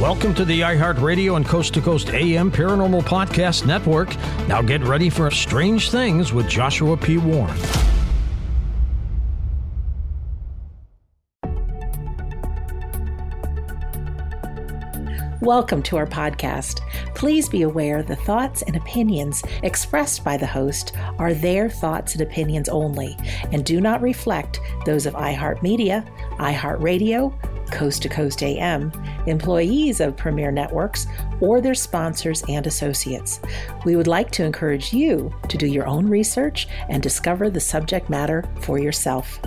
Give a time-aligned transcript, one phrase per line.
[0.00, 4.16] Welcome to the iHeartRadio and Coast to Coast AM Paranormal Podcast Network.
[4.48, 7.18] Now get ready for Strange Things with Joshua P.
[7.18, 7.54] Warren.
[15.42, 16.80] Welcome to our podcast.
[17.14, 22.22] Please be aware the thoughts and opinions expressed by the host are their thoughts and
[22.22, 23.18] opinions only
[23.52, 28.92] and do not reflect those of iHeartMedia, iHeartRadio, Coast to Coast AM,
[29.26, 31.06] employees of Premier Networks,
[31.40, 33.40] or their sponsors and associates.
[33.84, 38.10] We would like to encourage you to do your own research and discover the subject
[38.10, 39.40] matter for yourself.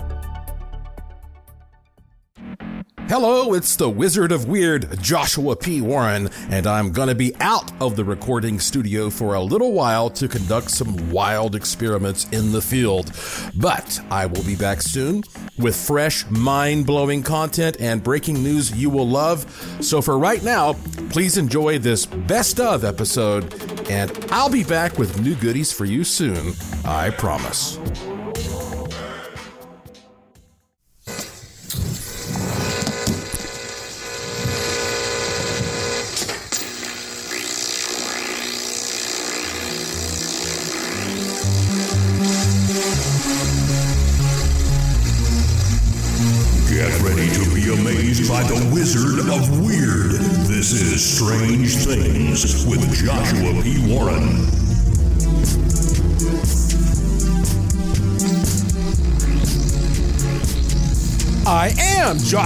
[3.06, 5.82] Hello, it's the Wizard of Weird, Joshua P.
[5.82, 10.26] Warren, and I'm gonna be out of the recording studio for a little while to
[10.26, 13.12] conduct some wild experiments in the field.
[13.54, 15.22] But I will be back soon
[15.58, 19.44] with fresh, mind blowing content and breaking news you will love.
[19.80, 20.72] So for right now,
[21.10, 23.52] please enjoy this best of episode,
[23.90, 26.54] and I'll be back with new goodies for you soon.
[26.86, 27.78] I promise.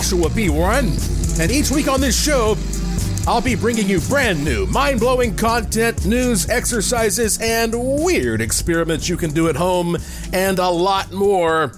[0.09, 0.49] Joshua P.
[0.49, 0.87] Warren,
[1.39, 2.57] and each week on this show,
[3.27, 9.19] I'll be bringing you brand new, mind blowing content, news, exercises, and weird experiments you
[9.19, 9.99] can do at home,
[10.33, 11.73] and a lot more.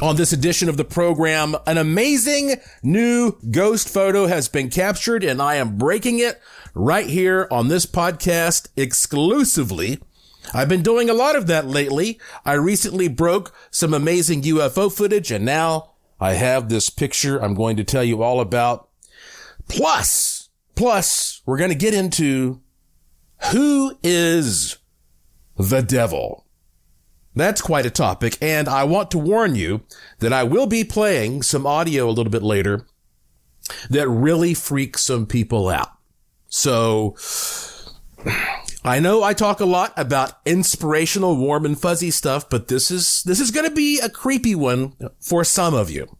[0.00, 5.42] On this edition of the program, an amazing new ghost photo has been captured, and
[5.42, 6.40] I am breaking it
[6.72, 9.98] right here on this podcast exclusively.
[10.54, 12.20] I've been doing a lot of that lately.
[12.44, 15.89] I recently broke some amazing UFO footage, and now
[16.20, 18.88] I have this picture I'm going to tell you all about.
[19.68, 22.60] Plus, plus, we're going to get into
[23.52, 24.76] who is
[25.56, 26.44] the devil.
[27.34, 29.82] That's quite a topic, and I want to warn you
[30.18, 32.86] that I will be playing some audio a little bit later
[33.88, 35.90] that really freaks some people out.
[36.48, 37.16] So,
[38.82, 43.22] I know I talk a lot about inspirational, warm and fuzzy stuff, but this is,
[43.24, 46.16] this is going to be a creepy one for some of you.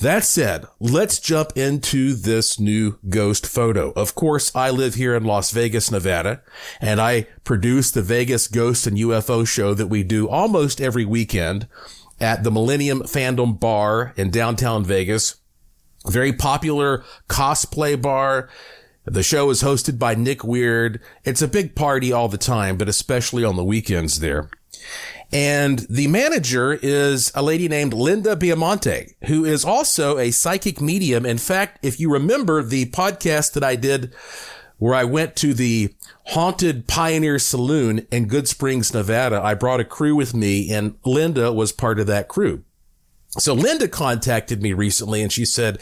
[0.00, 3.90] That said, let's jump into this new ghost photo.
[3.92, 6.42] Of course, I live here in Las Vegas, Nevada,
[6.80, 11.66] and I produce the Vegas Ghost and UFO show that we do almost every weekend
[12.20, 15.36] at the Millennium Fandom Bar in downtown Vegas.
[16.06, 18.48] Very popular cosplay bar.
[19.10, 21.00] The show is hosted by Nick Weird.
[21.24, 24.50] It's a big party all the time, but especially on the weekends there.
[25.32, 31.24] And the manager is a lady named Linda Biamonte, who is also a psychic medium.
[31.24, 34.14] In fact, if you remember the podcast that I did
[34.76, 35.94] where I went to the
[36.26, 41.72] haunted Pioneer Saloon in Goodsprings, Nevada, I brought a crew with me and Linda was
[41.72, 42.62] part of that crew.
[43.30, 45.80] So Linda contacted me recently and she said,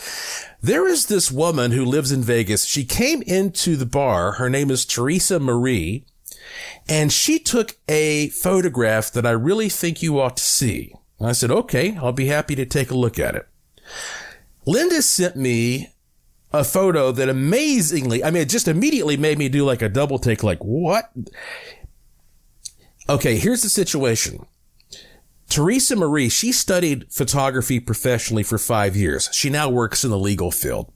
[0.61, 2.65] there is this woman who lives in Vegas.
[2.65, 4.33] She came into the bar.
[4.33, 6.05] Her name is Teresa Marie
[6.89, 10.95] and she took a photograph that I really think you ought to see.
[11.21, 13.49] I said, okay, I'll be happy to take a look at it.
[14.67, 15.91] Linda sent me
[16.53, 20.19] a photo that amazingly, I mean, it just immediately made me do like a double
[20.19, 21.11] take, like, what?
[23.09, 24.47] Okay, here's the situation.
[25.49, 29.29] Teresa Marie, she studied photography professionally for five years.
[29.33, 30.93] She now works in the legal field.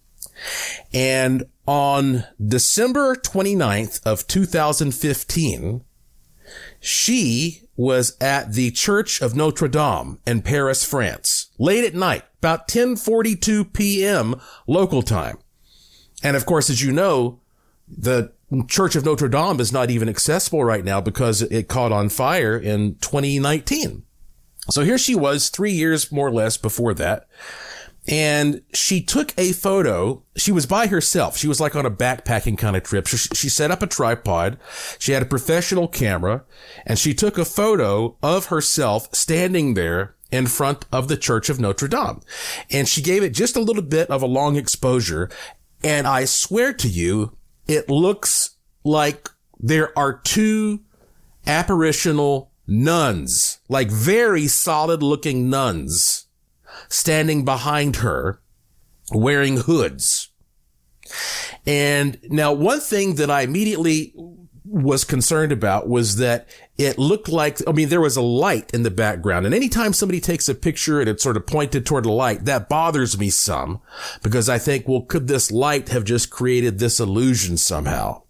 [0.93, 5.85] And on December 29th of 2015,
[6.81, 12.69] she was at the Church of Notre Dame in Paris, France, late at night, about
[12.69, 14.35] 10:42 p.m.
[14.67, 15.38] local time.
[16.23, 17.41] And of course, as you know,
[17.88, 18.32] the
[18.67, 22.56] Church of Notre Dame is not even accessible right now because it caught on fire
[22.58, 24.02] in 2019.
[24.69, 27.29] So here she was three years more or less before that.
[28.09, 30.23] And she took a photo.
[30.37, 31.37] She was by herself.
[31.37, 33.07] She was like on a backpacking kind of trip.
[33.07, 34.59] She, she set up a tripod.
[34.99, 36.45] She had a professional camera
[36.87, 41.61] and she took a photo of herself standing there in front of the Church of
[41.61, 42.21] Notre Dame.
[42.71, 45.29] And she gave it just a little bit of a long exposure.
[45.83, 47.37] And I swear to you,
[47.67, 49.29] it looks like
[49.59, 50.81] there are two
[51.47, 56.27] apparitional nuns, like very solid looking nuns
[56.89, 58.41] standing behind her
[59.13, 60.31] wearing hoods.
[61.67, 64.15] And now one thing that I immediately
[64.65, 68.85] was concerned about was that it looked like, I mean, there was a light in
[68.85, 69.45] the background.
[69.45, 72.69] And anytime somebody takes a picture and it's sort of pointed toward a light, that
[72.69, 73.81] bothers me some
[74.23, 78.23] because I think, well, could this light have just created this illusion somehow?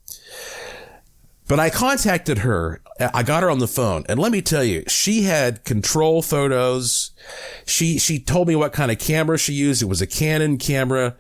[1.51, 2.81] But I contacted her.
[3.13, 7.11] I got her on the phone and let me tell you, she had control photos.
[7.67, 9.83] She, she told me what kind of camera she used.
[9.83, 11.17] It was a Canon camera.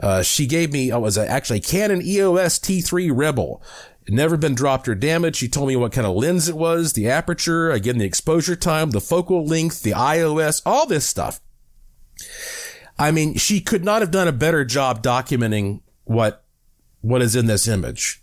[0.00, 3.62] Uh, she gave me, oh, it was actually a Canon EOS T3 Rebel.
[4.08, 5.36] never been dropped or damaged.
[5.36, 8.92] She told me what kind of lens it was, the aperture, again, the exposure time,
[8.92, 11.40] the focal length, the IOS, all this stuff.
[12.98, 16.42] I mean, she could not have done a better job documenting what,
[17.02, 18.22] what is in this image.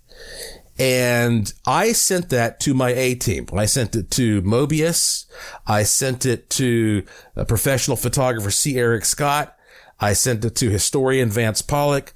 [0.81, 3.45] And I sent that to my A team.
[3.53, 5.27] I sent it to Mobius.
[5.67, 7.03] I sent it to
[7.35, 8.79] a professional photographer, C.
[8.79, 9.55] Eric Scott.
[9.99, 12.15] I sent it to historian Vance Pollock.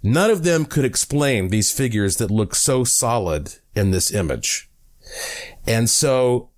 [0.00, 4.70] None of them could explain these figures that look so solid in this image.
[5.66, 6.50] And so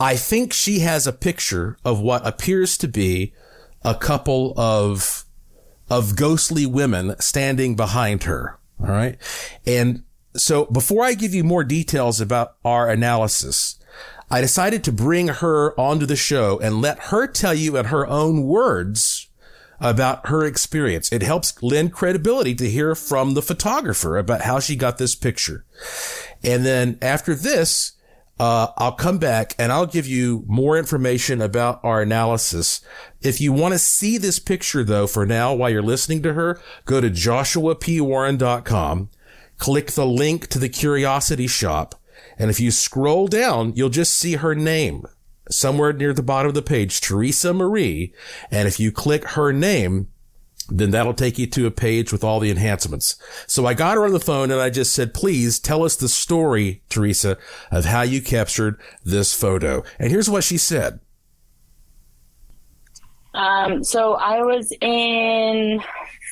[0.00, 3.32] I think she has a picture of what appears to be
[3.84, 5.24] a couple of,
[5.88, 8.57] of ghostly women standing behind her.
[8.80, 9.18] All right.
[9.66, 10.04] And
[10.36, 13.78] so before I give you more details about our analysis,
[14.30, 18.06] I decided to bring her onto the show and let her tell you in her
[18.06, 19.28] own words
[19.80, 21.12] about her experience.
[21.12, 25.64] It helps lend credibility to hear from the photographer about how she got this picture.
[26.42, 27.92] And then after this,
[28.38, 32.80] uh, I'll come back and I'll give you more information about our analysis.
[33.20, 36.60] If you want to see this picture though, for now, while you're listening to her,
[36.84, 39.10] go to joshuapwarren.com,
[39.58, 41.94] click the link to the curiosity shop.
[42.38, 45.04] And if you scroll down, you'll just see her name
[45.50, 48.12] somewhere near the bottom of the page, Teresa Marie.
[48.50, 50.08] And if you click her name,
[50.68, 53.16] then that'll take you to a page with all the enhancements.
[53.46, 56.08] So I got her on the phone and I just said, please tell us the
[56.08, 57.38] story, Teresa,
[57.70, 59.82] of how you captured this photo.
[59.98, 61.00] And here's what she said.
[63.34, 65.80] Um, so I was in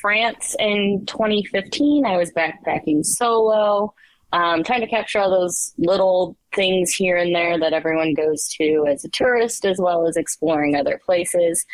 [0.01, 2.05] France in 2015.
[2.05, 3.93] I was backpacking solo,
[4.33, 8.85] um, trying to capture all those little things here and there that everyone goes to
[8.89, 11.65] as a tourist, as well as exploring other places.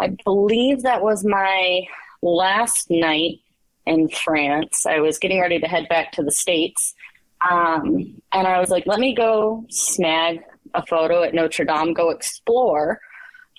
[0.00, 1.82] I believe that was my
[2.22, 3.40] last night
[3.84, 4.86] in France.
[4.86, 6.94] I was getting ready to head back to the States.
[7.50, 10.42] Um, and I was like, let me go snag
[10.74, 13.00] a photo at Notre Dame, go explore.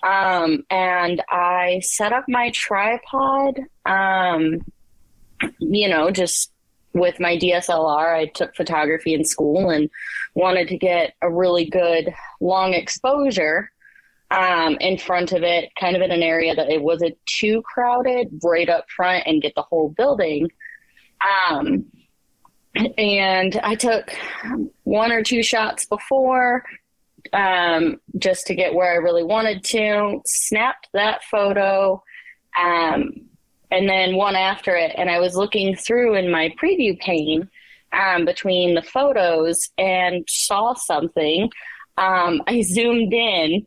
[0.02, 4.64] Um, and I set up my tripod, um,
[5.58, 6.53] you know, just
[6.94, 8.14] with my DSLR.
[8.14, 9.90] I took photography in school and
[10.34, 13.70] wanted to get a really good long exposure
[14.30, 18.40] um, in front of it, kind of in an area that it wasn't too crowded,
[18.42, 20.50] right up front, and get the whole building.
[21.38, 21.86] Um,
[22.98, 24.16] and I took
[24.82, 26.64] one or two shots before
[27.32, 32.02] um, just to get where I really wanted to, snapped that photo,
[32.60, 33.12] um,
[33.74, 34.92] and then one after it.
[34.96, 37.50] And I was looking through in my preview pane
[37.92, 41.50] um, between the photos and saw something.
[41.98, 43.66] Um, I zoomed in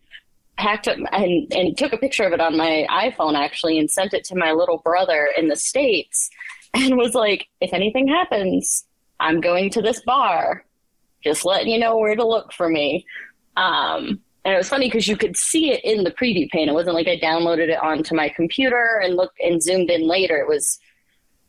[0.57, 4.13] packed up and, and took a picture of it on my iPhone actually and sent
[4.13, 6.29] it to my little brother in the States
[6.73, 8.85] and was like, if anything happens,
[9.19, 10.63] I'm going to this bar.
[11.21, 13.05] Just letting you know where to look for me.
[13.57, 16.69] Um, and it was funny because you could see it in the preview pane.
[16.69, 20.37] It wasn't like I downloaded it onto my computer and looked and zoomed in later.
[20.37, 20.79] It was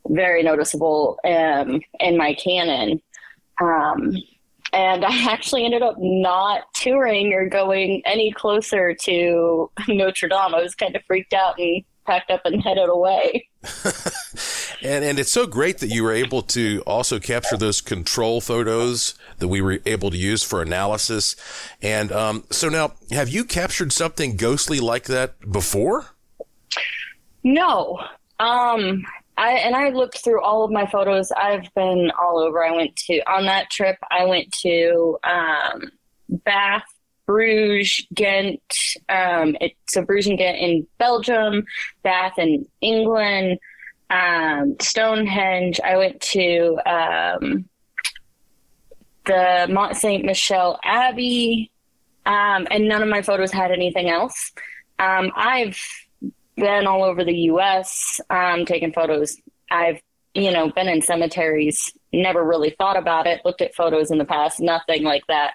[0.08, 3.00] very noticeable um, in my Canon.
[3.62, 4.16] Um,
[4.72, 10.56] and I actually ended up not touring or going any closer to Notre Dame.
[10.56, 13.48] I was kind of freaked out and packed up and headed away.
[14.82, 19.14] and and it's so great that you were able to also capture those control photos
[19.38, 21.36] that we were able to use for analysis.
[21.82, 26.06] And um, so now, have you captured something ghostly like that before?
[27.42, 27.98] No.
[28.40, 29.04] Um,
[29.36, 31.30] I and I looked through all of my photos.
[31.32, 32.64] I've been all over.
[32.64, 33.96] I went to on that trip.
[34.10, 35.92] I went to um,
[36.28, 36.84] Bath,
[37.26, 38.60] Bruges, Ghent.
[39.08, 41.64] Um, it's so Bruges and Ghent in Belgium,
[42.02, 43.58] Bath in England,
[44.10, 45.80] um, Stonehenge.
[45.84, 47.68] I went to um,
[49.24, 51.70] the Mont Saint Michel Abbey,
[52.26, 54.52] um, and none of my photos had anything else.
[54.98, 55.78] Um, I've
[56.56, 58.20] been all over the U.S.
[58.30, 59.36] Um, taking photos.
[59.70, 60.00] I've
[60.34, 61.92] you know been in cemeteries.
[62.12, 63.42] Never really thought about it.
[63.44, 64.60] Looked at photos in the past.
[64.60, 65.54] Nothing like that.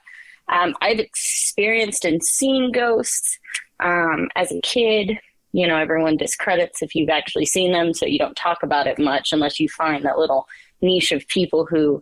[0.49, 3.39] Um, I've experienced and seen ghosts
[3.79, 5.19] as a kid.
[5.53, 8.99] You know, everyone discredits if you've actually seen them, so you don't talk about it
[8.99, 10.47] much unless you find that little
[10.81, 12.01] niche of people who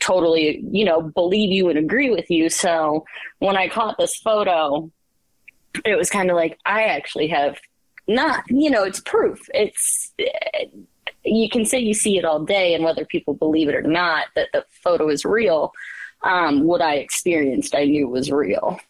[0.00, 2.48] totally, you know, believe you and agree with you.
[2.48, 3.04] So
[3.40, 4.90] when I caught this photo,
[5.84, 7.58] it was kind of like I actually have
[8.08, 9.40] not, you know, it's proof.
[9.52, 10.12] It's
[11.24, 14.26] you can say you see it all day, and whether people believe it or not,
[14.36, 15.72] that the photo is real.
[16.22, 18.80] Um, what I experienced, I knew was real.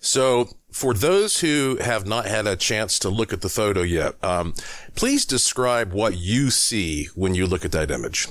[0.00, 4.22] So, for those who have not had a chance to look at the photo yet,
[4.24, 4.54] um,
[4.94, 8.28] please describe what you see when you look at that image.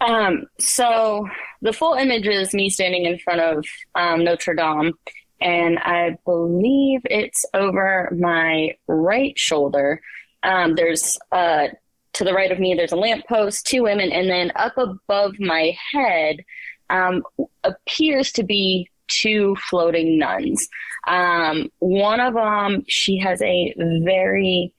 [0.00, 1.26] Um, so,
[1.62, 4.92] the full image is me standing in front of um, Notre Dame,
[5.40, 10.02] and I believe it's over my right shoulder.
[10.42, 11.68] Um, there's uh,
[12.16, 15.76] to the right of me, there's a lamppost, two women, and then up above my
[15.92, 16.44] head
[16.88, 17.22] um,
[17.62, 20.68] appears to be two floating nuns.
[21.06, 24.72] Um, one of them, she has a very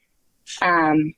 [0.61, 1.13] um,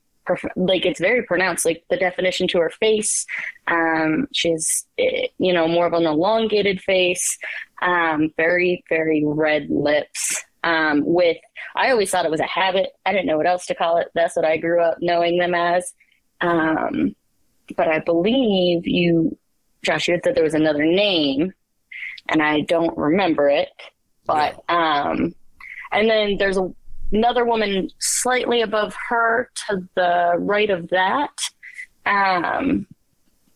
[0.56, 3.26] like it's very pronounced, like the definition to her face.
[3.68, 7.38] Um, she's, eh, you know, more of an elongated face,
[7.82, 10.44] um, very, very red lips.
[10.64, 11.38] Um, with,
[11.76, 12.90] I always thought it was a habit.
[13.06, 14.10] I didn't know what else to call it.
[14.14, 15.94] That's what I grew up knowing them as.
[16.42, 17.16] Um,
[17.78, 19.38] but I believe you,
[19.84, 21.54] Josh, you said there was another name,
[22.30, 23.70] and I don't remember it.
[24.26, 25.34] But, um,
[25.92, 26.72] and then there's a
[27.12, 31.32] another woman slightly above her to the right of that.
[32.06, 32.88] Um,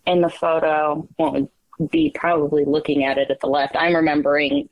[0.05, 1.47] in the photo, would
[1.89, 3.75] be probably looking at it at the left.
[3.75, 4.69] I'm remembering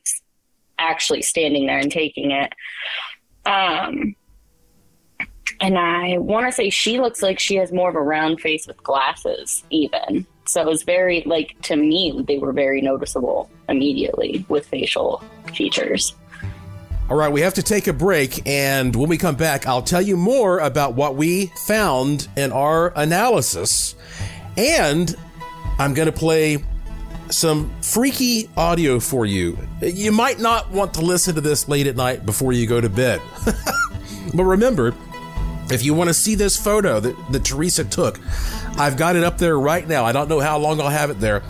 [0.78, 2.54] actually standing there and taking it.
[3.46, 4.16] Um,
[5.62, 8.68] and I want to say she looks like she has more of a round face
[8.68, 10.26] with glasses, even.
[10.52, 15.24] So it was very, like, to me, they were very noticeable immediately with facial
[15.56, 16.14] features.
[17.10, 20.02] All right, we have to take a break, and when we come back, I'll tell
[20.02, 23.96] you more about what we found in our analysis.
[24.58, 25.16] And
[25.80, 26.58] I'm going to play
[27.30, 29.58] some freaky audio for you.
[29.82, 32.90] You might not want to listen to this late at night before you go to
[32.90, 33.22] bed.
[34.34, 34.94] but remember,
[35.74, 38.20] if you want to see this photo that, that Teresa took,
[38.78, 40.06] I've got it up there right now.
[40.06, 41.42] I don't know how long I'll have it there.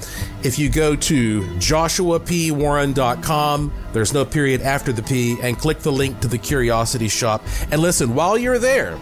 [0.44, 6.20] If you go to joshuapwarren.com, there's no period after the P, and click the link
[6.22, 7.44] to the Curiosity Shop.
[7.72, 9.00] And listen, while you're there,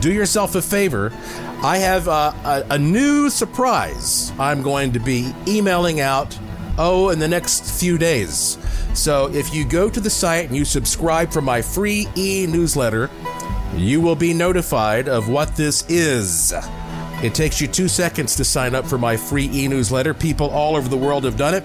[0.00, 1.12] do yourself a favor.
[1.62, 6.38] I have a, a, new surprise I'm going to be emailing out,
[6.78, 8.56] oh, in the next few days.
[8.94, 13.10] So if you go to the site and you subscribe for my free e newsletter,
[13.76, 16.52] you will be notified of what this is.
[17.22, 20.14] It takes you two seconds to sign up for my free e newsletter.
[20.14, 21.64] People all over the world have done it.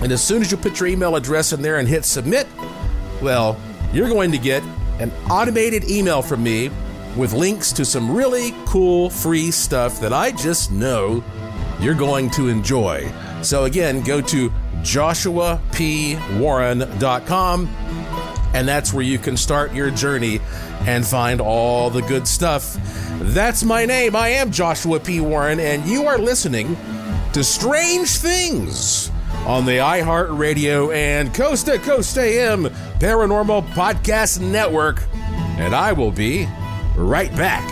[0.00, 2.46] And as soon as you put your email address in there and hit submit,
[3.20, 3.60] well,
[3.92, 4.62] you're going to get
[4.98, 6.70] an automated email from me
[7.16, 11.24] with links to some really cool free stuff that I just know
[11.80, 13.10] you're going to enjoy.
[13.42, 14.50] So, again, go to
[14.82, 17.66] joshuapwarren.com,
[18.54, 20.40] and that's where you can start your journey
[20.88, 22.78] and find all the good stuff.
[23.20, 24.16] That's my name.
[24.16, 25.20] I am Joshua P.
[25.20, 26.78] Warren, and you are listening
[27.34, 29.10] to Strange Things
[29.46, 32.64] on the iHeartRadio and Coast to Coast AM
[33.00, 35.02] Paranormal Podcast Network.
[35.58, 36.48] And I will be
[36.96, 37.68] right back.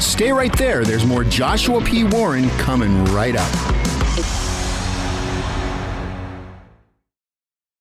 [0.00, 0.82] Stay right there.
[0.82, 2.04] There's more Joshua P.
[2.04, 3.65] Warren coming right up.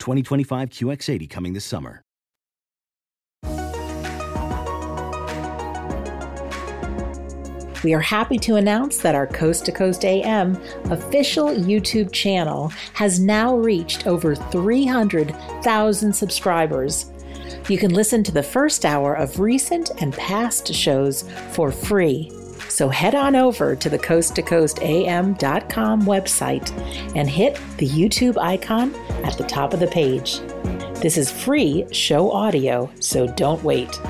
[0.00, 2.02] 2025 QX80 coming this summer.
[7.82, 10.56] We are happy to announce that our Coast to Coast AM
[10.90, 17.10] official YouTube channel has now reached over 300,000 subscribers.
[17.68, 22.30] You can listen to the first hour of recent and past shows for free.
[22.70, 26.70] So head on over to the coast to coast am.com website
[27.14, 30.40] and hit the YouTube icon at the top of the page.
[31.00, 34.00] This is free show audio, so don't wait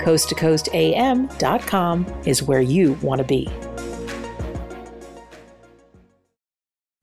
[0.00, 3.48] coast to coast am.com is where you want to be.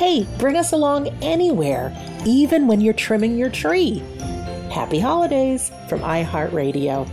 [0.00, 4.02] Hey, bring us along anywhere, even when you're trimming your tree.
[4.70, 7.06] Happy holidays from iHeartRadio.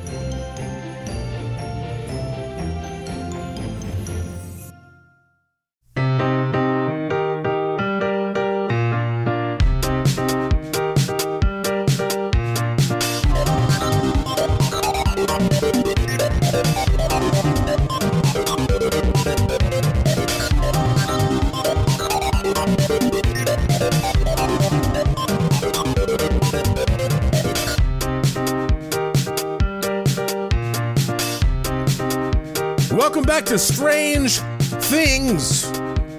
[33.57, 34.37] Strange
[34.89, 35.65] Things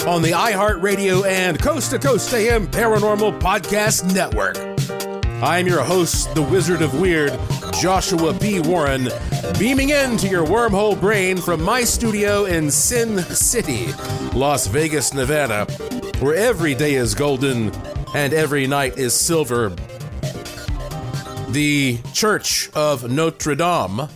[0.06, 4.56] on the iHeartRadio and Coast to Coast AM Paranormal Podcast Network.
[5.40, 7.38] I'm your host, the Wizard of Weird,
[7.80, 8.58] Joshua P.
[8.58, 9.08] Warren,
[9.56, 13.92] beaming into your wormhole brain from my studio in Sin City,
[14.34, 15.64] Las Vegas, Nevada,
[16.18, 17.70] where every day is golden
[18.16, 19.68] and every night is silver.
[21.50, 24.08] The Church of Notre Dame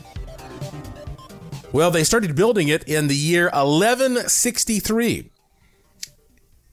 [1.73, 5.31] well, they started building it in the year 1163.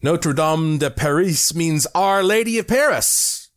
[0.01, 3.49] Notre Dame de Paris means Our Lady of Paris.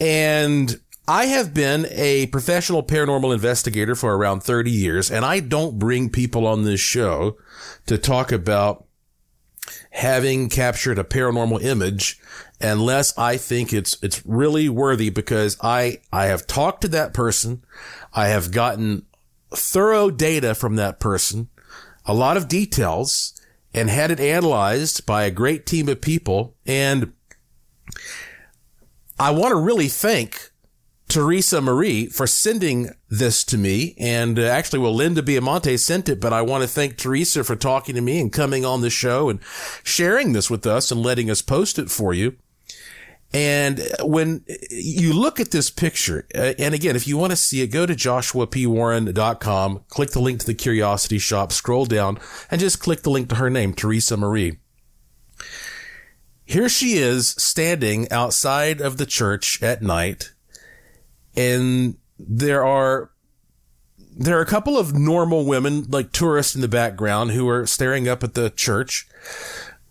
[0.00, 5.78] And I have been a professional paranormal investigator for around 30 years, and I don't
[5.78, 7.36] bring people on this show
[7.86, 8.84] to talk about
[9.90, 12.20] having captured a paranormal image
[12.60, 17.64] unless I think it's, it's really worthy because I, I have talked to that person.
[18.12, 19.06] I have gotten
[19.54, 21.48] thorough data from that person,
[22.04, 23.40] a lot of details
[23.74, 26.56] and had it analyzed by a great team of people.
[26.64, 27.12] And
[29.18, 30.50] I want to really thank
[31.08, 33.94] Teresa Marie for sending this to me.
[33.98, 37.54] And uh, actually, well, Linda Biamonte sent it, but I want to thank Teresa for
[37.54, 39.40] talking to me and coming on the show and
[39.84, 42.36] sharing this with us and letting us post it for you.
[43.36, 47.60] And when you look at this picture, uh, and again, if you want to see
[47.60, 52.18] it, go to joshuapwarren.com, click the link to the curiosity shop, scroll down,
[52.50, 54.56] and just click the link to her name, Teresa Marie.
[56.46, 60.32] Here she is standing outside of the church at night
[61.36, 63.10] and there are
[64.18, 68.08] there are a couple of normal women, like tourists in the background, who are staring
[68.08, 69.06] up at the church.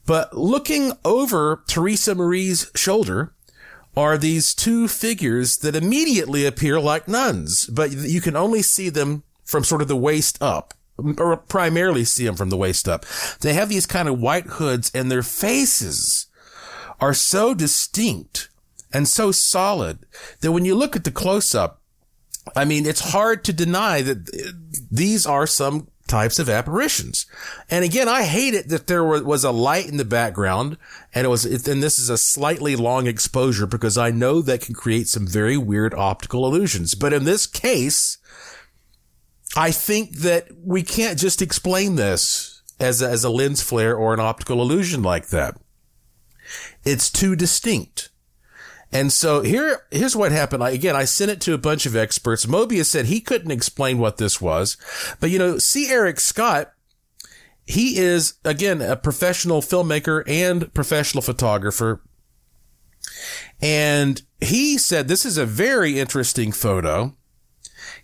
[0.08, 3.35] But looking over Teresa Marie's shoulder
[3.98, 9.24] are these two figures that immediately appear like nuns, but you can only see them
[9.44, 10.74] from sort of the waist up,
[11.18, 13.06] or primarily see them from the waist up.
[13.42, 16.28] They have these kind of white hoods and their faces
[17.00, 18.50] are so distinct
[18.94, 20.00] and so solid
[20.42, 21.82] that when you look at the close up,
[22.56, 24.30] I mean, it's hard to deny that
[24.92, 27.26] these are some types of apparitions.
[27.70, 30.78] And again, I hate it that there was a light in the background
[31.14, 34.76] and it was, and this is a slightly long exposure because I know that can
[34.76, 36.96] create some very weird optical illusions.
[36.96, 38.18] But in this case,
[39.58, 44.14] I think that we can't just explain this as a, as a lens flare or
[44.14, 45.58] an optical illusion like that.
[46.86, 48.10] It's too distinct.
[48.96, 50.64] And so here, here's what happened.
[50.64, 52.46] I, again, I sent it to a bunch of experts.
[52.46, 54.78] Mobius said he couldn't explain what this was,
[55.20, 55.90] but you know, C.
[55.90, 56.72] Eric Scott,
[57.66, 62.02] he is again a professional filmmaker and professional photographer.
[63.62, 67.18] And he said this is a very interesting photo.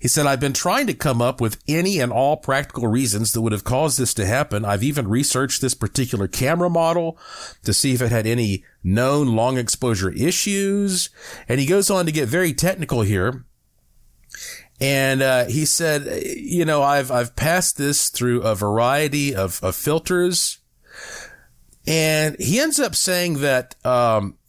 [0.01, 3.41] He said, I've been trying to come up with any and all practical reasons that
[3.41, 4.65] would have caused this to happen.
[4.65, 7.19] I've even researched this particular camera model
[7.63, 11.11] to see if it had any known long exposure issues.
[11.47, 13.45] And he goes on to get very technical here.
[14.79, 19.75] And uh, he said, you know, I've I've passed this through a variety of, of
[19.75, 20.57] filters,
[21.85, 24.39] and he ends up saying that um,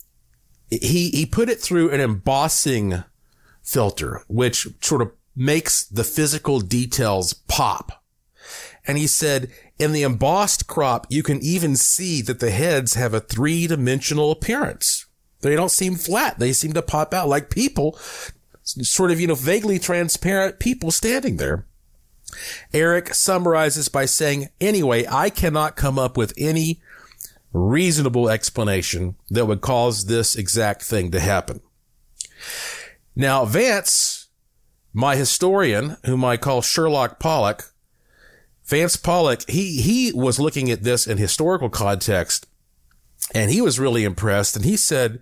[0.71, 3.05] he he put it through an embossing
[3.63, 8.03] filter, which sort of makes the physical details pop.
[8.87, 13.15] And he said, in the embossed crop, you can even see that the heads have
[13.15, 15.07] a three dimensional appearance.
[15.41, 16.39] They don't seem flat.
[16.39, 17.99] They seem to pop out like people,
[18.63, 21.67] sort of, you know, vaguely transparent people standing there.
[22.73, 26.81] Eric summarizes by saying, anyway, I cannot come up with any
[27.53, 31.61] reasonable explanation that would cause this exact thing to happen.
[33.15, 34.22] Now, Vance
[34.93, 37.73] my historian, whom I call Sherlock Pollock,
[38.65, 42.47] Vance Pollock, he, he was looking at this in historical context
[43.35, 44.57] and he was really impressed.
[44.57, 45.21] And he said,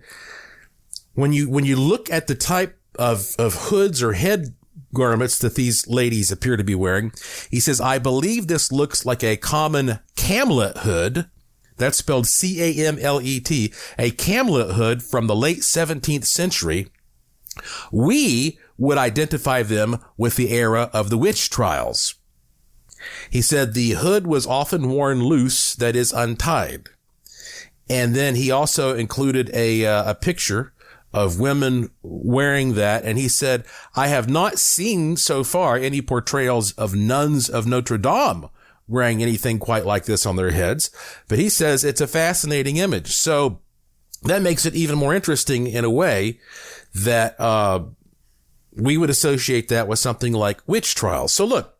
[1.13, 4.55] when you, when you look at the type of, of hoods or head
[4.93, 7.11] garments that these ladies appear to be wearing,
[7.49, 11.29] he says, I believe this looks like a common camlet hood.
[11.77, 16.87] That's spelled C-A-M-L-E-T, a camlet hood from the late 17th century.
[17.91, 22.15] We would identify them with the era of the witch trials.
[23.29, 26.87] He said the hood was often worn loose, that is untied.
[27.87, 30.73] And then he also included a, uh, a picture
[31.13, 33.05] of women wearing that.
[33.05, 33.65] And he said,
[33.95, 38.49] I have not seen so far any portrayals of nuns of Notre Dame
[38.87, 40.89] wearing anything quite like this on their heads.
[41.27, 43.11] But he says it's a fascinating image.
[43.11, 43.59] So
[44.23, 46.39] that makes it even more interesting in a way
[46.95, 47.83] that, uh,
[48.75, 51.33] we would associate that with something like witch trials.
[51.33, 51.77] So look,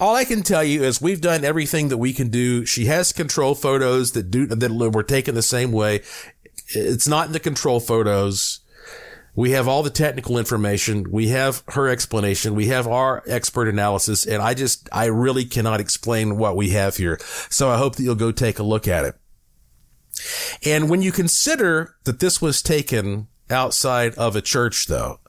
[0.00, 2.66] all I can tell you is we've done everything that we can do.
[2.66, 6.02] She has control photos that do, that were taken the same way.
[6.68, 8.60] It's not in the control photos.
[9.34, 11.10] We have all the technical information.
[11.10, 12.54] We have her explanation.
[12.54, 14.26] We have our expert analysis.
[14.26, 17.18] And I just, I really cannot explain what we have here.
[17.48, 19.14] So I hope that you'll go take a look at it.
[20.64, 25.20] And when you consider that this was taken outside of a church though.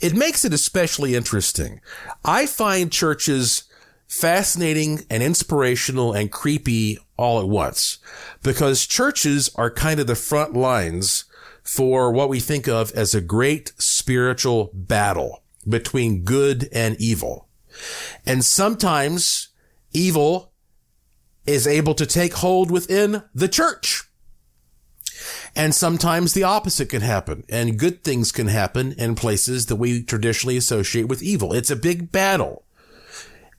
[0.00, 1.80] It makes it especially interesting.
[2.24, 3.64] I find churches
[4.06, 7.98] fascinating and inspirational and creepy all at once
[8.42, 11.24] because churches are kind of the front lines
[11.62, 17.48] for what we think of as a great spiritual battle between good and evil.
[18.26, 19.48] And sometimes
[19.92, 20.52] evil
[21.46, 24.04] is able to take hold within the church.
[25.54, 30.02] And sometimes the opposite can happen and good things can happen in places that we
[30.02, 31.52] traditionally associate with evil.
[31.52, 32.64] It's a big battle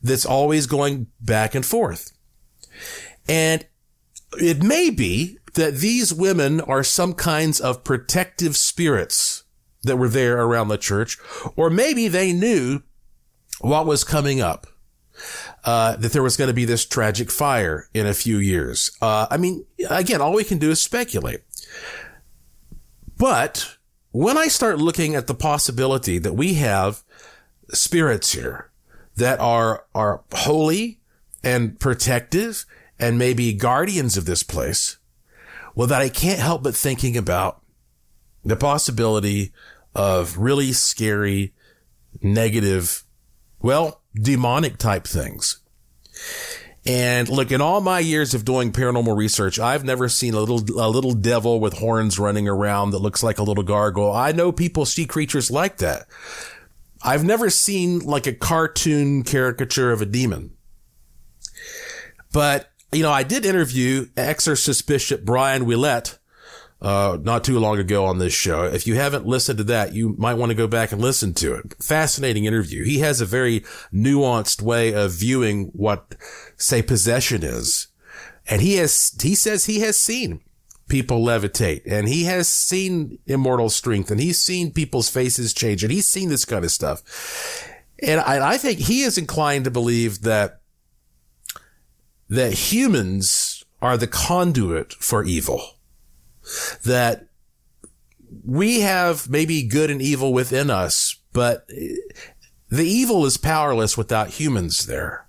[0.01, 2.11] that's always going back and forth.
[3.27, 3.65] And
[4.33, 9.43] it may be that these women are some kinds of protective spirits
[9.83, 11.17] that were there around the church,
[11.55, 12.81] or maybe they knew
[13.59, 14.67] what was coming up.
[15.63, 18.91] Uh, that there was going to be this tragic fire in a few years.
[18.99, 21.41] Uh, I mean, again, all we can do is speculate.
[23.23, 23.77] But
[24.11, 27.03] when I start looking at the possibility that we have
[27.69, 28.69] spirits here
[29.15, 30.99] that are, are holy
[31.41, 32.65] and protective
[32.99, 34.97] and maybe guardians of this place,
[35.73, 37.61] well, that I can't help but thinking about
[38.43, 39.53] the possibility
[39.95, 41.53] of really scary,
[42.21, 43.05] negative,
[43.61, 45.59] well, demonic type things.
[46.85, 50.59] And look, in all my years of doing paranormal research, I've never seen a little,
[50.79, 54.13] a little devil with horns running around that looks like a little gargoyle.
[54.13, 56.07] I know people see creatures like that.
[57.01, 60.51] I've never seen like a cartoon caricature of a demon.
[62.33, 66.17] But, you know, I did interview Exorcist Bishop Brian Willett
[66.83, 68.65] uh, not too long ago on this show.
[68.65, 71.55] If you haven't listened to that, you might want to go back and listen to
[71.55, 71.75] it.
[71.81, 72.83] Fascinating interview.
[72.83, 73.61] He has a very
[73.93, 76.15] nuanced way of viewing what,
[76.57, 77.87] say, possession is.
[78.47, 80.41] And he has, he says he has seen
[80.89, 85.93] people levitate and he has seen immortal strength and he's seen people's faces change and
[85.93, 87.01] he's seen this kind of stuff.
[87.99, 90.59] And I, I think he is inclined to believe that,
[92.27, 95.77] that humans are the conduit for evil
[96.83, 97.27] that
[98.45, 101.67] we have maybe good and evil within us, but
[102.69, 105.27] the evil is powerless without humans there.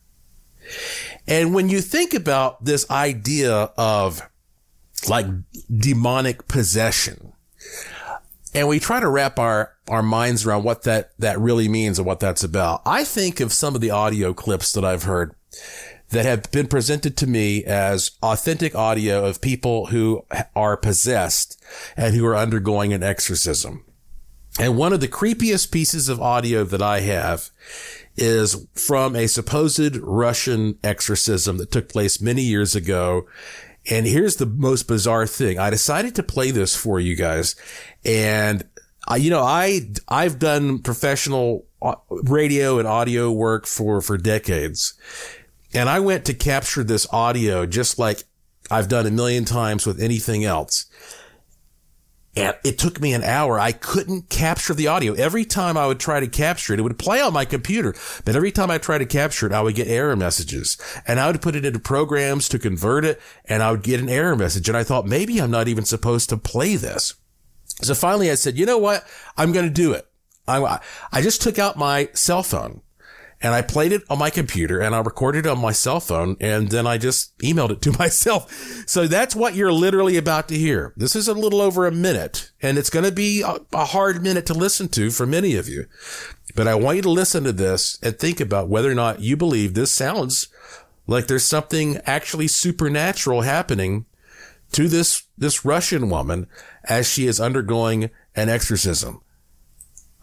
[1.27, 4.23] And when you think about this idea of
[5.09, 5.27] like
[5.71, 7.33] demonic possession,
[8.55, 12.07] and we try to wrap our, our minds around what that, that really means and
[12.07, 15.35] what that's about, I think of some of the audio clips that I've heard
[16.15, 20.25] that have been presented to me as authentic audio of people who
[20.55, 21.61] are possessed
[21.97, 23.85] and who are undergoing an exorcism.
[24.61, 27.51] And one of the creepiest pieces of audio that I have
[28.17, 33.27] is from a supposed Russian exorcism that took place many years ago.
[33.91, 35.59] And here's the most bizarre thing.
[35.59, 37.57] I decided to play this for you guys.
[38.05, 38.63] And
[39.09, 44.95] I, you know, I, I've done professional uh, radio and audio work for, for decades.
[45.75, 48.23] And I went to capture this audio just like
[48.71, 50.87] I've done a million times with anything else.
[52.37, 53.61] And it took me an hour.
[53.61, 55.13] I couldn't capture the audio.
[55.15, 57.95] Every time I would try to capture it, it would play on my computer.
[58.25, 61.31] But every time I tried to capture it, I would get error messages and I
[61.31, 64.69] would put it into programs to convert it and I would get an error message.
[64.69, 67.15] And I thought maybe I'm not even supposed to play this.
[67.83, 69.07] So finally I said, you know what?
[69.37, 70.07] I'm going to do it.
[70.47, 70.81] I,
[71.13, 72.83] I just took out my cell phone
[73.45, 76.39] and I played it on my computer and I recorded it on my cell phone
[76.41, 78.51] and then I just emailed it to myself.
[78.89, 80.95] So that's what you're literally about to hear.
[80.97, 84.23] This is a little over a minute and it's going to be a, a hard
[84.23, 85.85] minute to listen to for many of you.
[86.55, 89.37] But I want you to listen to this and think about whether or not you
[89.37, 90.49] believe this sounds
[91.07, 94.07] like there's something actually supernatural happening
[94.73, 96.47] to this, this Russian woman
[96.85, 99.21] as she is undergoing an exorcism.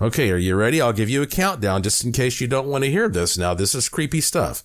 [0.02, 0.82] Okay, are you ready?
[0.82, 3.38] I'll give you a countdown just in case you don't want to hear this.
[3.38, 4.64] Now, this is creepy stuff.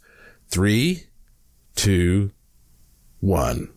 [0.49, 1.09] Three,
[1.75, 2.33] two,
[3.21, 3.76] one.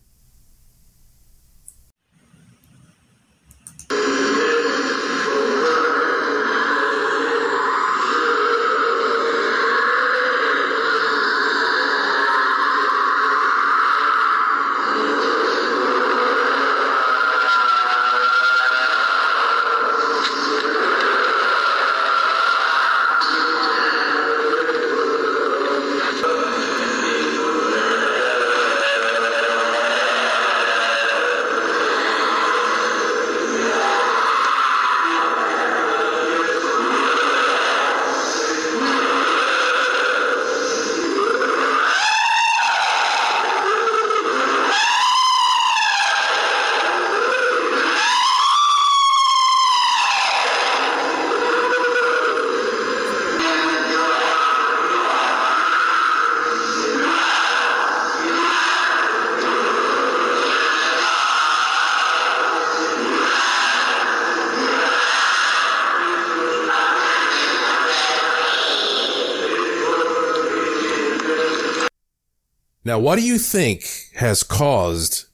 [72.89, 73.83] Now, what do you think
[74.15, 75.25] has caused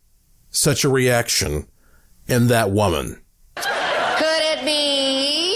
[0.50, 1.68] such a reaction
[2.28, 3.22] in that woman?
[3.56, 5.56] Could it be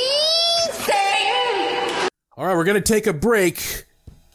[0.72, 2.08] Satan?
[2.38, 3.84] All right, we're going to take a break.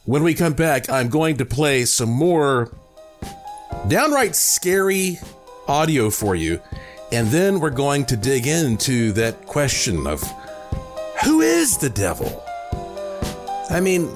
[0.05, 2.77] When we come back, I'm going to play some more
[3.89, 5.19] downright scary
[5.67, 6.61] audio for you.
[7.13, 10.23] And then we're going to dig into that question of
[11.25, 12.45] who is the devil?
[13.71, 14.11] I mean,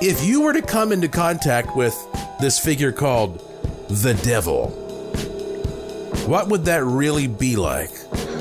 [0.00, 1.94] if you were to come into contact with
[2.40, 3.38] this figure called
[3.88, 4.68] the devil,
[6.26, 7.90] what would that really be like?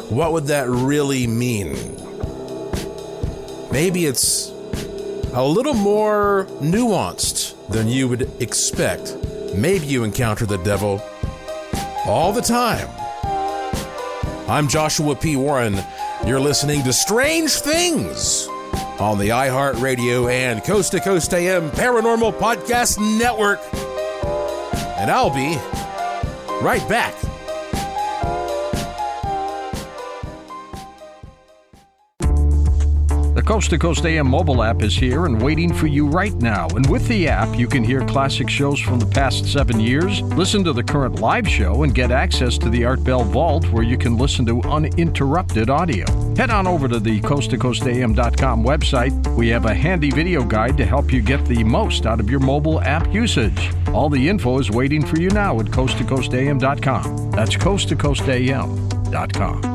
[0.10, 1.74] What would that really mean?
[3.72, 4.50] Maybe it's
[5.34, 9.16] a little more nuanced than you would expect.
[9.56, 11.02] Maybe you encounter the devil
[12.06, 12.88] all the time.
[14.48, 15.36] I'm Joshua P.
[15.36, 15.78] Warren.
[16.26, 18.48] You're listening to Strange Things
[19.00, 23.60] on the iHeartRadio and Coast to Coast AM Paranormal Podcast Network.
[25.06, 25.56] And I'll be
[26.64, 27.14] right back.
[33.36, 36.68] The Coast to Coast AM mobile app is here and waiting for you right now.
[36.70, 40.64] And with the app, you can hear classic shows from the past seven years, listen
[40.64, 44.00] to the current live show, and get access to the Art Bell Vault where you
[44.00, 46.25] can listen to uninterrupted audio.
[46.38, 49.36] Head on over to the coasttocoastam.com website.
[49.36, 52.42] We have a handy video guide to help you get the most out of your
[52.42, 53.72] mobile app usage.
[53.94, 57.32] All the info is waiting for you now at coasttocoastam.com.
[57.32, 59.75] That's coasttocoastam.com.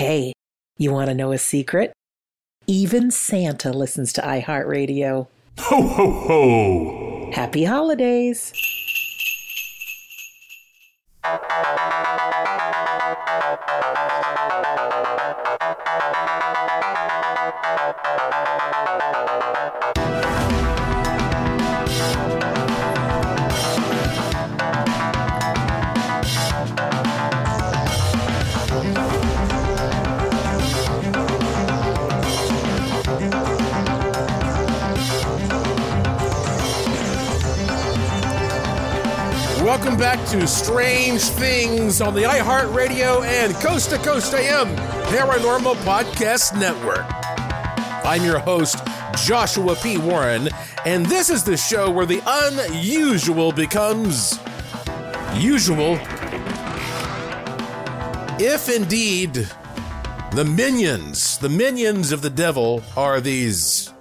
[0.00, 0.32] Hey,
[0.78, 1.92] you want to know a secret?
[2.66, 5.26] Even Santa listens to iHeartRadio.
[5.58, 7.30] Ho, ho, ho!
[7.34, 8.54] Happy holidays!
[39.70, 44.66] Welcome back to Strange Things on the iHeartRadio and Coast to Coast AM
[45.06, 47.06] Paranormal Podcast Network.
[48.04, 48.78] I'm your host,
[49.24, 49.96] Joshua P.
[49.96, 50.48] Warren,
[50.84, 54.40] and this is the show where the unusual becomes
[55.34, 56.00] usual.
[58.40, 59.48] If indeed
[60.32, 63.92] the minions, the minions of the devil are these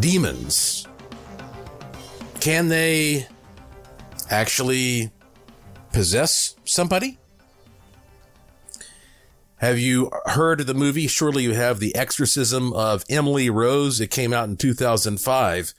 [0.00, 0.88] demons,
[2.40, 3.28] can they
[4.30, 5.10] actually
[5.92, 7.18] possess somebody?
[9.56, 11.06] Have you heard of the movie?
[11.06, 14.00] Surely you have The Exorcism of Emily Rose.
[14.00, 15.74] It came out in 2005.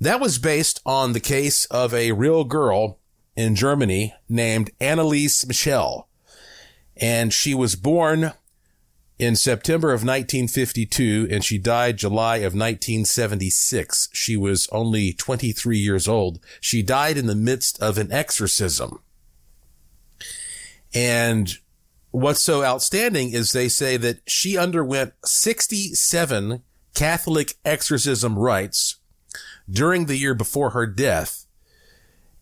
[0.00, 2.98] That was based on the case of a real girl
[3.34, 6.08] in Germany named Anneliese Michel.
[6.96, 8.34] And she was born
[9.18, 14.08] in September of 1952 and she died July of 1976.
[14.12, 16.40] She was only 23 years old.
[16.60, 19.00] She died in the midst of an exorcism.
[20.92, 21.58] And
[22.10, 26.62] what's so outstanding is they say that she underwent 67
[26.94, 28.96] Catholic exorcism rites
[29.68, 31.46] during the year before her death.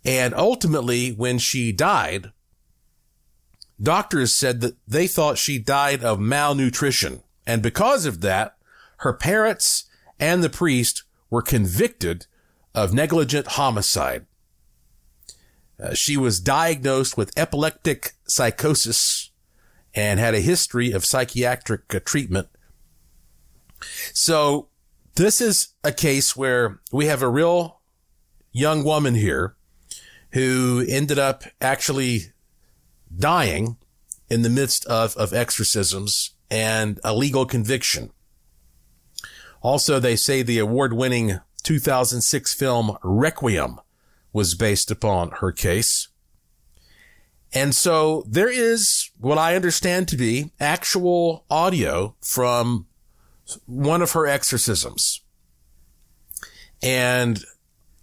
[0.04, 2.32] And ultimately, when she died,
[3.82, 7.22] doctors said that they thought she died of malnutrition.
[7.46, 8.56] And because of that,
[8.98, 9.86] her parents
[10.18, 12.26] and the priest were convicted
[12.74, 14.26] of negligent homicide.
[15.82, 19.30] Uh, she was diagnosed with epileptic psychosis
[19.94, 22.48] and had a history of psychiatric uh, treatment.
[24.14, 24.68] So
[25.16, 27.80] this is a case where we have a real
[28.52, 29.56] young woman here
[30.32, 32.31] who ended up actually
[33.16, 33.76] dying
[34.28, 38.10] in the midst of, of exorcisms and a legal conviction.
[39.60, 43.80] Also, they say the award winning 2006 film Requiem
[44.32, 46.08] was based upon her case.
[47.52, 52.86] And so there is what I understand to be actual audio from
[53.66, 55.20] one of her exorcisms.
[56.82, 57.44] And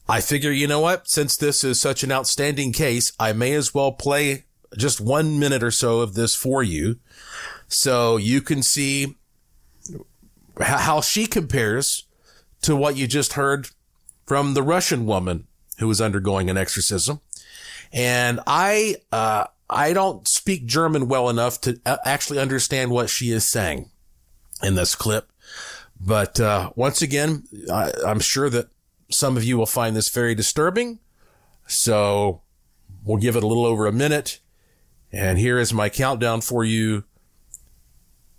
[0.07, 1.07] I figure, you know what?
[1.07, 4.45] Since this is such an outstanding case, I may as well play
[4.78, 7.00] just one minute or so of this for you.
[7.68, 9.16] So you can see
[10.60, 12.06] how she compares
[12.62, 13.70] to what you just heard
[14.26, 15.48] from the Russian woman
[15.80, 17.22] who was undergoing an exorcism.
[17.92, 23.32] And I, uh, I don't speak German well enough to uh, actually understand what she
[23.32, 23.90] is saying
[24.62, 25.32] in this clip.
[26.00, 28.70] But, uh, once again, I, I'm sure that
[29.12, 31.00] some of you will find this very disturbing.
[31.68, 32.42] So
[33.04, 34.40] we'll give it a little over a minute.
[35.12, 37.03] And here is my countdown for you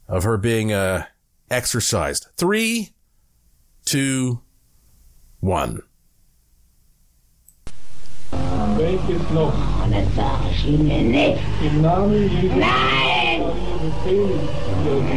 [0.07, 1.07] of her being, uh,
[1.51, 2.29] exorcised.
[2.37, 2.91] Three,
[3.85, 4.41] two,
[5.41, 5.83] one.
[8.31, 9.53] Welches noch?
[9.91, 11.43] Das sag ich Ihnen nicht.
[11.63, 12.57] Im Namen Jesu.
[12.57, 13.43] Nein!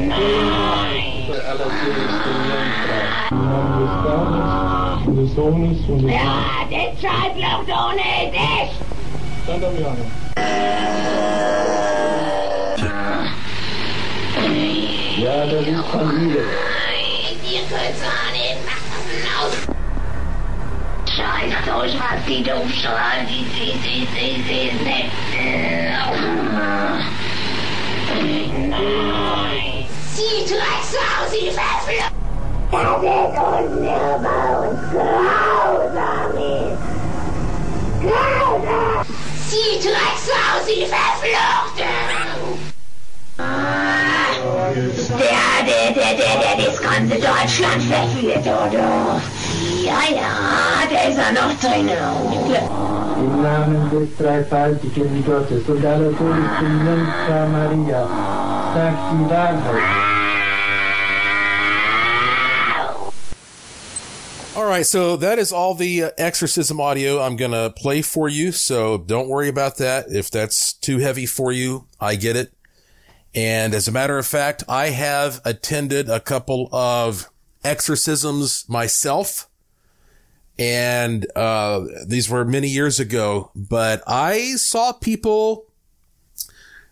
[0.10, 1.28] Nein!
[1.28, 3.04] Der allerseligsten Jungfrau.
[3.32, 8.93] Im Namen des Vaters und des Sohnes und des Ja, deshalb noch ohne dich!
[9.46, 10.04] Santa Miranda.
[15.18, 16.46] Ja, das ist Familie.
[17.44, 18.88] Ihr könnt zwar annehmen, macht
[19.38, 19.56] aus.
[21.14, 25.04] Scheiß euch was, die Dummschreien, die sie, sie, sie, sie, sie,
[28.70, 29.86] Nein!
[30.14, 32.00] Sie Drecksau, sie Weffel!
[32.72, 36.56] Landet uns über uns, Grausame!
[38.02, 39.23] Grausame!
[39.54, 41.78] Sie Drecksau, sie verflucht.
[44.58, 49.22] Der, der, der, der, der das ganze Deutschland verführt, oder?
[49.84, 50.32] Ja, ja,
[50.90, 51.88] der ist ja noch drin.
[53.20, 58.08] Im Namen des dreifaltigen Gottes und aller Jungfrau Maria.
[58.74, 60.03] Sagt die Wahrheit.
[64.74, 68.52] Right, so that is all the uh, exorcism audio I'm going to play for you.
[68.52, 70.06] So don't worry about that.
[70.10, 72.54] If that's too heavy for you, I get it.
[73.36, 77.30] And as a matter of fact, I have attended a couple of
[77.64, 79.50] exorcisms myself.
[80.58, 85.66] And, uh, these were many years ago, but I saw people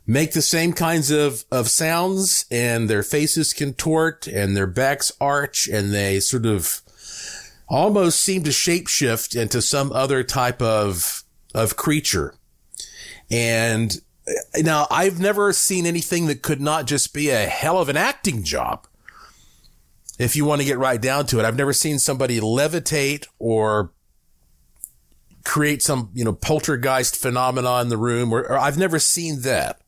[0.07, 5.67] make the same kinds of, of sounds and their faces contort and their backs arch
[5.67, 6.80] and they sort of
[7.71, 11.23] almost seem to shapeshift into some other type of,
[11.55, 12.35] of creature.
[13.31, 13.95] And
[14.57, 18.43] now I've never seen anything that could not just be a hell of an acting
[18.43, 18.87] job.
[20.19, 23.93] If you want to get right down to it, I've never seen somebody levitate or
[25.45, 29.79] create some, you know, poltergeist phenomena in the room or, or I've never seen that.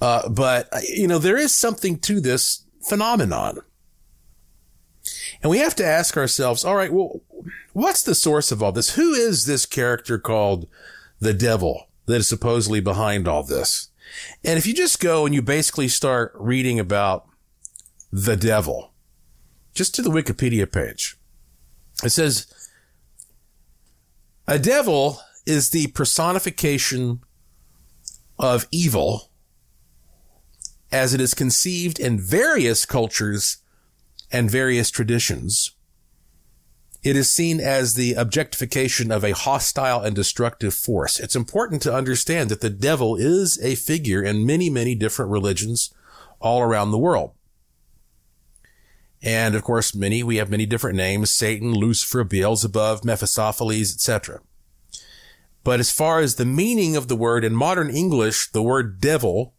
[0.00, 3.58] Uh, but you know, there is something to this phenomenon.
[5.44, 7.20] And we have to ask ourselves, all right, well,
[7.74, 8.94] what's the source of all this?
[8.94, 10.66] Who is this character called
[11.20, 13.90] the devil that is supposedly behind all this?
[14.42, 17.26] And if you just go and you basically start reading about
[18.10, 18.94] the devil,
[19.74, 21.18] just to the Wikipedia page,
[22.02, 22.46] it says,
[24.48, 27.20] a devil is the personification
[28.38, 29.28] of evil
[30.90, 33.58] as it is conceived in various cultures
[34.30, 35.70] and various traditions.
[37.02, 41.20] It is seen as the objectification of a hostile and destructive force.
[41.20, 45.92] It's important to understand that the devil is a figure in many, many different religions
[46.40, 47.32] all around the world.
[49.22, 54.40] And of course, many, we have many different names, Satan, Lucifer, Beelzebub, Mephistopheles, etc.
[55.62, 59.54] But as far as the meaning of the word in modern English, the word devil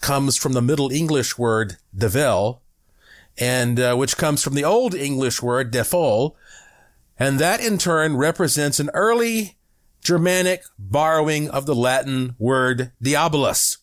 [0.00, 2.60] comes from the Middle English word devel,
[3.38, 6.34] and uh, which comes from the Old English word defol,
[7.18, 9.56] and that in turn represents an early
[10.02, 13.78] Germanic borrowing of the Latin word diabolus.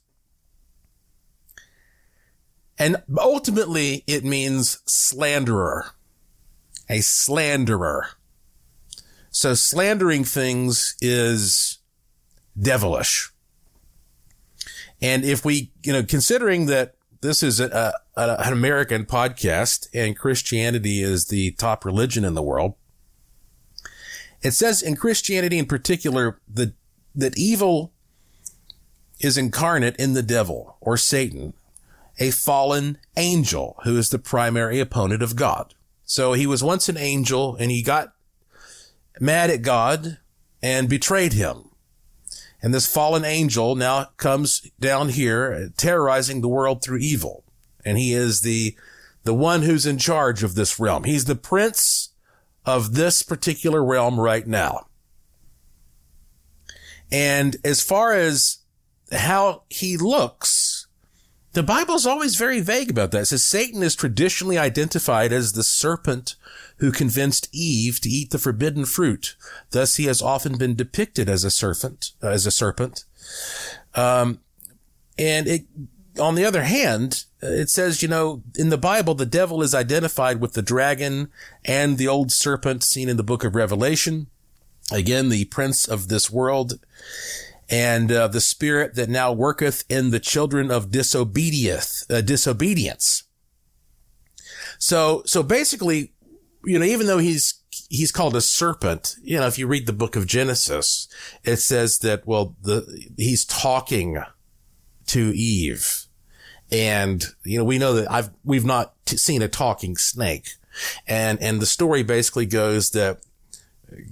[2.77, 5.91] And ultimately, it means slanderer,
[6.89, 8.07] a slanderer.
[9.29, 11.79] So slandering things is
[12.59, 13.31] devilish.
[15.01, 20.17] And if we, you know, considering that this is a, a, an American podcast and
[20.17, 22.75] Christianity is the top religion in the world,
[24.41, 26.73] it says in Christianity in particular that,
[27.15, 27.93] that evil
[29.21, 31.53] is incarnate in the devil or Satan,
[32.19, 35.73] a fallen angel who is the primary opponent of God.
[36.03, 38.13] So he was once an angel and he got
[39.21, 40.17] mad at God
[40.61, 41.69] and betrayed him.
[42.63, 47.43] And this fallen angel now comes down here terrorizing the world through evil.
[47.83, 48.77] And he is the,
[49.25, 51.03] the one who's in charge of this realm.
[51.03, 52.13] He's the prince
[52.65, 54.87] of this particular realm right now.
[57.11, 58.59] And as far as
[59.11, 60.87] how he looks,
[61.51, 63.23] the Bible's always very vague about that.
[63.23, 66.35] It says Satan is traditionally identified as the serpent
[66.77, 69.35] who convinced Eve to eat the forbidden fruit.
[69.71, 73.05] Thus, he has often been depicted as a serpent, uh, as a serpent.
[73.95, 74.39] Um,
[75.17, 75.65] and it,
[76.19, 80.39] on the other hand, it says, you know, in the Bible, the devil is identified
[80.39, 81.29] with the dragon
[81.65, 84.27] and the old serpent seen in the book of Revelation.
[84.91, 86.79] Again, the prince of this world
[87.69, 93.23] and uh, the spirit that now worketh in the children of disobedience, uh, disobedience.
[94.77, 96.12] So, so basically,
[96.63, 97.55] you know, even though he's,
[97.89, 101.07] he's called a serpent, you know, if you read the book of Genesis,
[101.43, 104.21] it says that, well, the, he's talking
[105.07, 106.05] to Eve.
[106.71, 110.49] And, you know, we know that I've, we've not t- seen a talking snake.
[111.07, 113.19] And, and the story basically goes that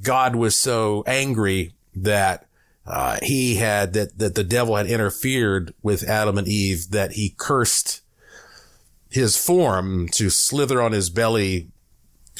[0.03, 2.47] God was so angry that,
[2.85, 7.33] uh, he had, that, that the devil had interfered with Adam and Eve, that he
[7.37, 8.01] cursed
[9.09, 11.70] his form to slither on his belly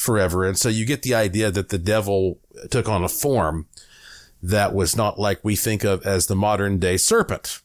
[0.01, 0.45] forever.
[0.45, 2.39] And so you get the idea that the devil
[2.69, 3.67] took on a form
[4.41, 7.61] that was not like we think of as the modern day serpent.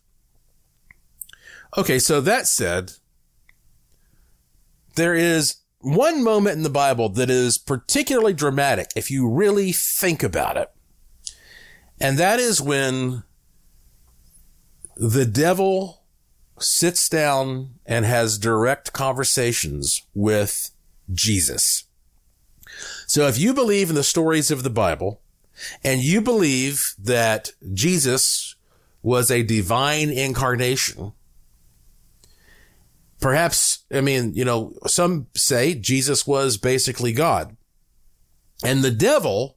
[1.77, 2.93] Okay, so that said,
[4.95, 10.23] there is one moment in the Bible that is particularly dramatic if you really think
[10.23, 10.71] about it.
[11.99, 13.23] And that is when
[14.97, 16.03] the devil
[16.59, 20.71] sits down and has direct conversations with
[21.13, 21.86] Jesus.
[23.07, 25.21] So if you believe in the stories of the Bible
[25.83, 28.57] and you believe that Jesus
[29.03, 31.13] was a divine incarnation,
[33.21, 37.57] perhaps, I mean, you know, some say Jesus was basically God
[38.65, 39.57] and the devil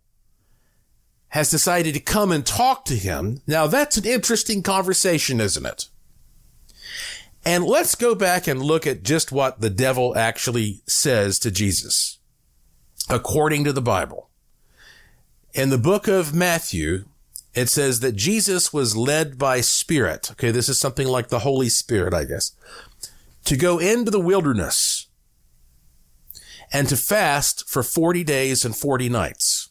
[1.30, 3.42] has decided to come and talk to him.
[3.48, 5.90] Now that's an interesting conversation, isn't it?
[7.46, 12.19] And let's go back and look at just what the devil actually says to Jesus
[13.10, 14.30] according to the Bible.
[15.54, 17.06] In the book of Matthew,
[17.56, 20.32] it says that Jesus was led by spirit.
[20.32, 20.52] Okay.
[20.52, 22.56] This is something like the Holy Spirit, I guess,
[23.46, 25.08] to go into the wilderness
[26.72, 29.70] and to fast for 40 days and 40 nights.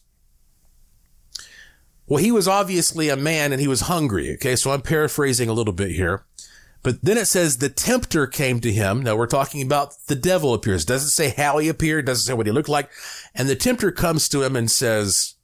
[2.05, 4.33] Well, he was obviously a man and he was hungry.
[4.33, 4.55] Okay.
[4.55, 6.25] So I'm paraphrasing a little bit here.
[6.81, 9.03] But then it says the tempter came to him.
[9.03, 10.85] Now we're talking about the devil appears.
[10.85, 12.05] Doesn't say how he appeared.
[12.05, 12.89] Doesn't say what he looked like.
[13.35, 15.35] And the tempter comes to him and says,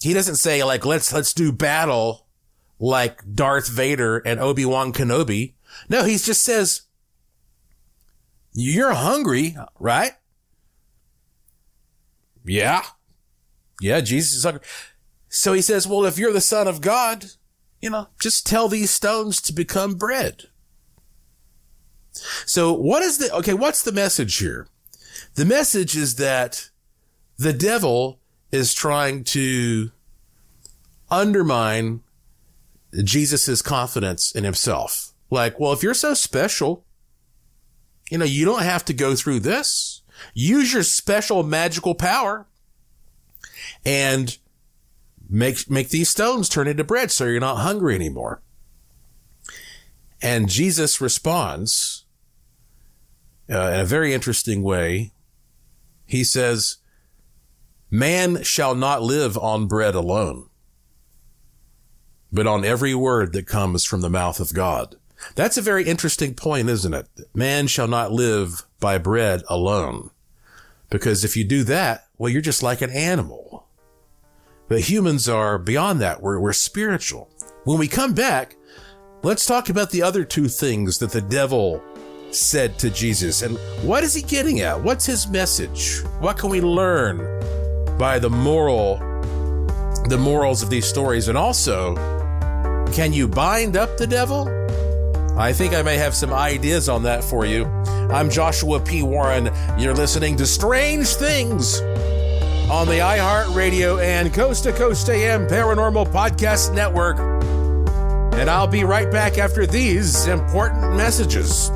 [0.00, 2.26] he doesn't say like, let's, let's do battle
[2.78, 5.52] like Darth Vader and Obi-Wan Kenobi.
[5.90, 6.82] No, he just says,
[8.52, 10.12] you're hungry, right?
[12.44, 12.82] Yeah.
[13.80, 14.62] Yeah, Jesus is hungry.
[15.28, 17.26] So he says, well, if you're the son of God,
[17.80, 20.44] you know, just tell these stones to become bread.
[22.44, 24.68] So what is the, okay, what's the message here?
[25.34, 26.70] The message is that
[27.38, 28.20] the devil
[28.52, 29.90] is trying to
[31.10, 32.00] undermine
[33.04, 35.12] Jesus's confidence in himself.
[35.30, 36.84] Like, well, if you're so special,
[38.10, 40.02] you know, you don't have to go through this.
[40.34, 42.46] Use your special magical power
[43.84, 44.36] and
[45.30, 48.42] make, make these stones turn into bread so you're not hungry anymore.
[50.22, 52.04] And Jesus responds
[53.50, 55.12] uh, in a very interesting way.
[56.06, 56.76] He says,
[57.90, 60.48] Man shall not live on bread alone,
[62.30, 64.96] but on every word that comes from the mouth of God.
[65.34, 67.06] That's a very interesting point, isn't it?
[67.34, 70.10] Man shall not live by bread alone.
[70.88, 73.66] Because if you do that, well, you're just like an animal.
[74.70, 76.22] But humans are beyond that.
[76.22, 77.28] We're, we're spiritual.
[77.64, 78.54] When we come back,
[79.24, 81.82] let's talk about the other two things that the devil
[82.30, 83.42] said to Jesus.
[83.42, 84.80] And what is he getting at?
[84.80, 86.02] What's his message?
[86.20, 87.18] What can we learn
[87.98, 88.98] by the moral,
[90.06, 91.26] the morals of these stories?
[91.26, 91.96] And also,
[92.92, 94.48] can you bind up the devil?
[95.36, 97.64] I think I may have some ideas on that for you.
[97.64, 99.02] I'm Joshua P.
[99.02, 99.50] Warren.
[99.76, 101.80] You're listening to Strange Things
[102.70, 107.18] on the iHeartRadio and Coast to Coast AM Paranormal Podcast Network.
[108.38, 111.68] And I'll be right back after these important messages.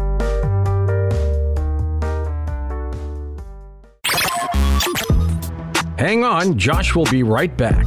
[5.99, 7.87] Hang on, Josh will be right back.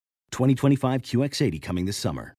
[0.31, 2.35] 2025 QX80 coming this summer.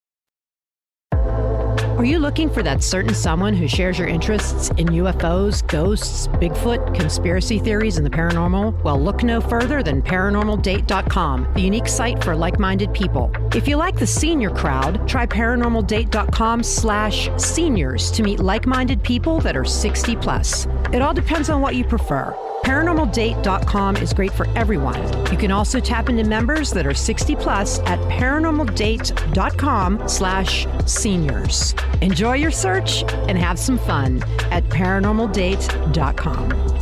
[2.03, 6.97] Are you looking for that certain someone who shares your interests in UFOs, ghosts, Bigfoot,
[6.99, 8.83] conspiracy theories, and the paranormal?
[8.83, 13.31] Well, look no further than ParanormalDate.com, the unique site for like-minded people.
[13.55, 19.57] If you like the senior crowd, try ParanormalDate.com slash seniors to meet like-minded people that
[19.57, 20.67] are 60 plus.
[20.93, 22.35] It all depends on what you prefer.
[22.65, 25.03] ParanormalDate.com is great for everyone.
[25.33, 31.75] You can also tap into members that are 60 plus at ParanormalDate.com slash seniors.
[32.01, 36.82] Enjoy your search and have some fun at ParanormalDate.com.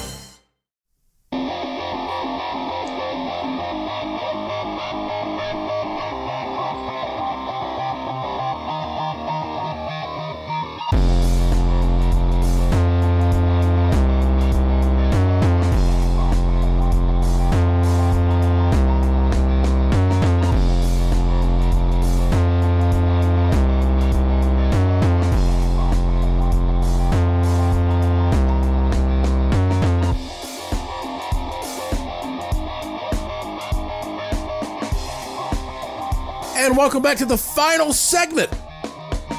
[36.91, 38.51] welcome back to the final segment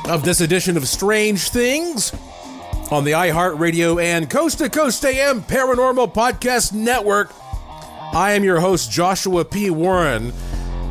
[0.09, 2.11] of this edition of Strange Things
[2.90, 7.30] on the iHeartRadio and Coast to Coast AM Paranormal Podcast Network.
[8.14, 9.68] I am your host, Joshua P.
[9.68, 10.32] Warren.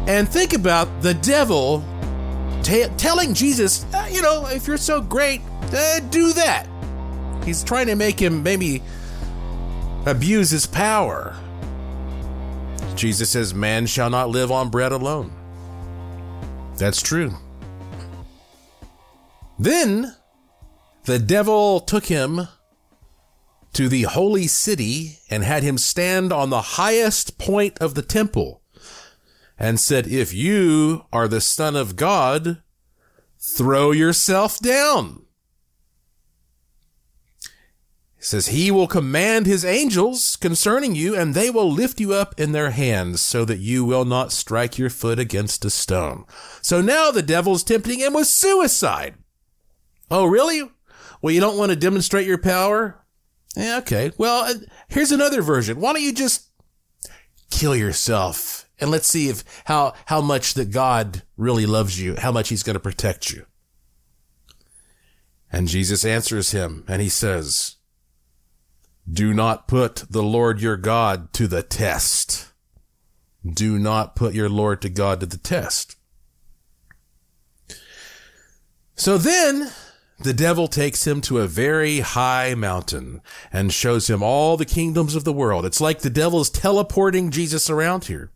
[0.05, 1.83] And think about the devil
[2.61, 5.41] t- telling Jesus, uh, you know, if you're so great,
[5.73, 6.67] uh, do that.
[7.43, 8.83] He's trying to make him maybe
[10.05, 11.35] abuse his power.
[12.93, 15.40] Jesus says, Man shall not live on bread alone.
[16.81, 17.35] That's true.
[19.59, 20.15] Then
[21.03, 22.47] the devil took him
[23.73, 28.63] to the holy city and had him stand on the highest point of the temple
[29.59, 32.63] and said, If you are the Son of God,
[33.37, 35.20] throw yourself down.
[38.21, 42.39] He says, He will command His angels concerning you, and they will lift you up
[42.39, 46.25] in their hands so that you will not strike your foot against a stone.
[46.61, 49.15] So now the devil's tempting him with suicide.
[50.11, 50.69] Oh, really?
[51.23, 53.03] Well, you don't want to demonstrate your power?
[53.55, 54.11] Yeah, okay.
[54.19, 54.53] Well, uh,
[54.87, 55.81] here's another version.
[55.81, 56.51] Why don't you just
[57.49, 62.31] kill yourself and let's see if how how much that God really loves you, how
[62.31, 63.47] much he's going to protect you.
[65.51, 67.77] And Jesus answers him and he says,
[69.09, 72.51] do not put the Lord your God to the test.
[73.45, 75.95] Do not put your Lord to God to the test.
[78.95, 79.71] So then
[80.19, 83.21] the devil takes him to a very high mountain
[83.51, 85.65] and shows him all the kingdoms of the world.
[85.65, 88.31] It's like the devil's teleporting Jesus around here.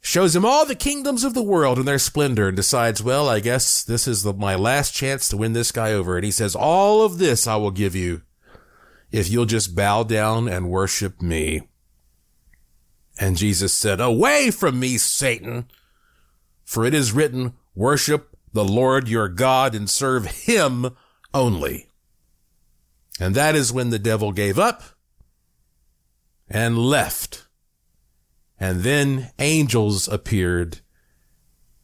[0.00, 3.40] Shows him all the kingdoms of the world and their splendor and decides, well, I
[3.40, 6.16] guess this is the, my last chance to win this guy over.
[6.16, 8.22] And he says, all of this I will give you
[9.16, 11.62] if you'll just bow down and worship me.
[13.18, 15.68] And Jesus said, away from me, Satan,
[16.66, 20.94] for it is written, worship the Lord your God and serve him
[21.32, 21.88] only.
[23.18, 24.82] And that is when the devil gave up
[26.46, 27.46] and left.
[28.60, 30.80] And then angels appeared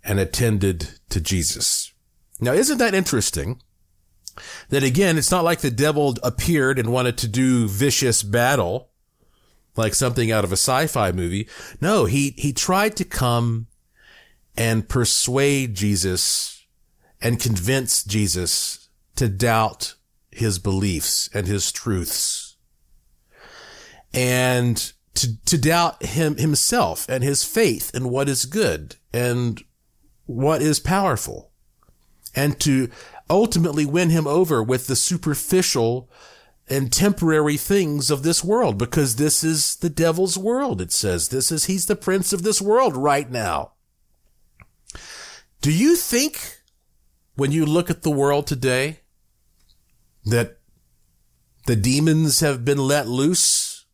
[0.05, 1.95] and attended to Jesus.
[2.41, 3.63] Now, isn't that interesting?
[4.71, 8.91] That again, it's not like the devil appeared and wanted to do vicious battle
[9.77, 11.49] like something out of a sci-fi movie.
[11.81, 13.69] No, he, he tried to come
[14.57, 16.67] and persuade Jesus
[17.21, 19.95] and convince Jesus to doubt
[20.31, 22.57] his beliefs and his truths
[24.15, 29.63] and to, to doubt him himself and his faith and what is good and
[30.27, 31.51] what is powerful
[32.35, 32.89] and to
[33.33, 36.11] ultimately win him over with the superficial
[36.69, 40.81] and temporary things of this world because this is the devil's world.
[40.81, 43.73] It says this is, he's the prince of this world right now.
[45.63, 46.61] Do you think
[47.35, 49.01] when you look at the world today
[50.27, 50.59] that
[51.67, 53.87] the demons have been let loose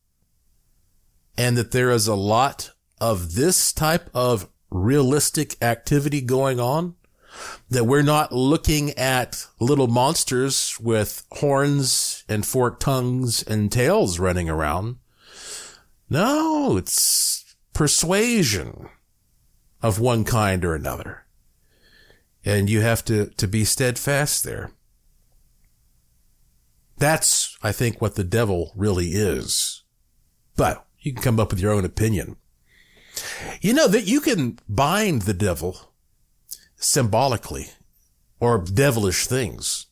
[1.36, 6.97] and that there is a lot of this type of realistic activity going on?
[7.68, 14.49] That we're not looking at little monsters with horns and forked tongues and tails running
[14.49, 14.97] around.
[16.11, 18.89] No, it's persuasion
[19.82, 21.24] of one kind or another.
[22.45, 24.72] And you have to, to be steadfast there.
[26.97, 29.84] That's, I think, what the devil really is.
[30.57, 32.36] But you can come up with your own opinion.
[33.61, 35.93] You know that you can bind the devil
[36.79, 37.68] symbolically
[38.41, 39.87] or devilish things.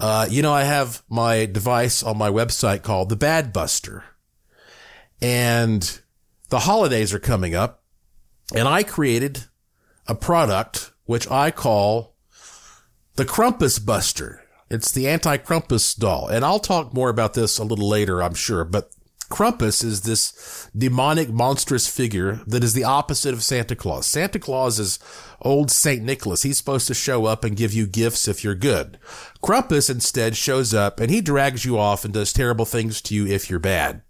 [0.00, 4.04] Uh, you know, I have my device on my website called the Bad Buster
[5.20, 6.00] and
[6.48, 7.82] the holidays are coming up
[8.54, 9.44] and I created
[10.06, 12.14] a product which I call
[13.16, 14.44] the Krampus Buster.
[14.70, 16.28] It's the anti-Krampus doll.
[16.28, 18.90] And I'll talk more about this a little later, I'm sure, but
[19.30, 24.06] Krampus is this demonic, monstrous figure that is the opposite of Santa Claus.
[24.06, 24.98] Santa Claus is
[25.42, 26.42] old Saint Nicholas.
[26.42, 28.98] He's supposed to show up and give you gifts if you're good.
[29.42, 33.26] Krampus instead shows up and he drags you off and does terrible things to you
[33.26, 34.02] if you're bad.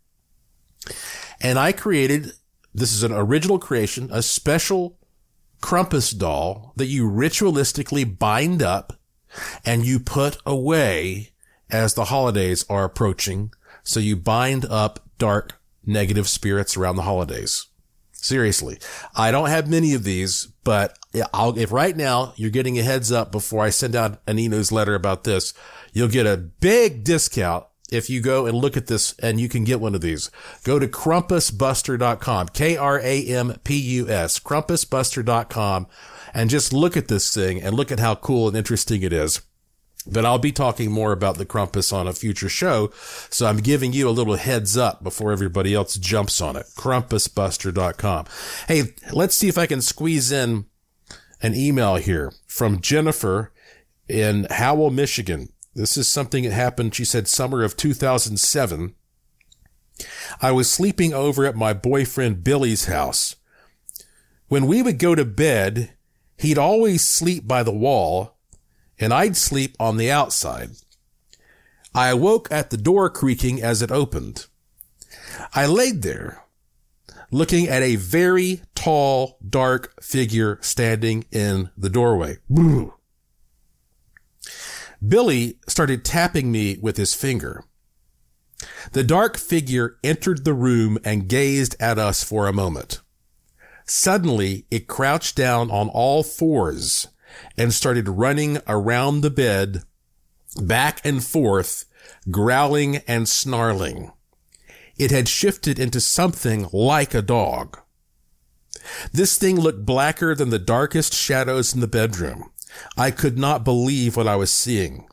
[1.41, 2.33] And I created,
[2.73, 4.99] this is an original creation, a special
[5.61, 8.93] Krampus doll that you ritualistically bind up
[9.65, 11.31] and you put away
[11.71, 13.53] as the holidays are approaching.
[13.89, 17.69] So you bind up dark, negative spirits around the holidays.
[18.13, 18.79] Seriously.
[19.17, 20.99] I don't have many of these, but
[21.33, 24.95] I'll, if right now you're getting a heads up before I send out an e-newsletter
[24.95, 25.55] about this,
[25.95, 29.65] you'll get a big discount if you go and look at this and you can
[29.65, 30.31] get one of these.
[30.65, 35.87] Go to krampusbuster.com, K-R-A-M-P-U-S, krampusbuster.com
[36.35, 39.41] and just look at this thing and look at how cool and interesting it is.
[40.07, 42.91] But I'll be talking more about the Krampus on a future show.
[43.29, 46.67] So I'm giving you a little heads up before everybody else jumps on it.
[46.77, 48.27] Krampusbuster.com.
[48.69, 50.65] Hey, let's see if I can squeeze in
[51.43, 53.53] an email here from Jennifer
[54.09, 55.51] in Howell, Michigan.
[55.75, 58.95] This is something that happened, she said, summer of 2007.
[60.41, 63.37] I was sleeping over at my boyfriend Billy's house.
[64.49, 65.93] When we would go to bed,
[66.39, 68.38] he'd always sleep by the wall
[68.99, 70.71] and I'd sleep on the outside.
[71.95, 74.47] I awoke at the door creaking as it opened.
[75.55, 76.45] I laid there,
[77.31, 82.39] looking at a very tall, dark figure standing in the doorway.
[85.07, 87.65] Billy started tapping me with his finger.
[88.93, 93.01] The dark figure entered the room and gazed at us for a moment.
[93.85, 97.09] Suddenly, it crouched down on all fours
[97.57, 99.83] and started running around the bed,
[100.61, 101.85] back and forth,
[102.31, 104.13] growling and snarling.
[104.99, 107.79] It had shifted into something like a dog.
[109.13, 112.51] This thing looked blacker than the darkest shadows in the bedroom.
[112.97, 115.07] I could not believe what I was seeing.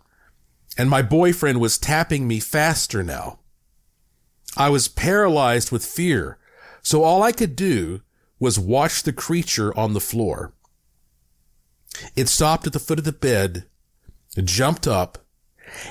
[0.78, 3.40] And my boyfriend was tapping me faster now.
[4.58, 6.38] I was paralyzed with fear,
[6.82, 8.02] so all I could do
[8.40, 10.54] was watch the creature on the floor.
[12.16, 13.66] It stopped at the foot of the bed,
[14.44, 15.20] jumped up,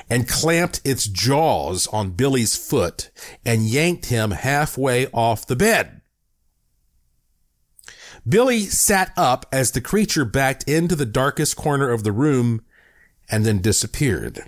[0.08, 3.10] and clamped its jaws on Billy's foot
[3.44, 6.00] and yanked him halfway off the bed.
[8.26, 12.62] Billy sat up as the creature backed into the darkest corner of the room
[13.30, 14.44] and then disappeared.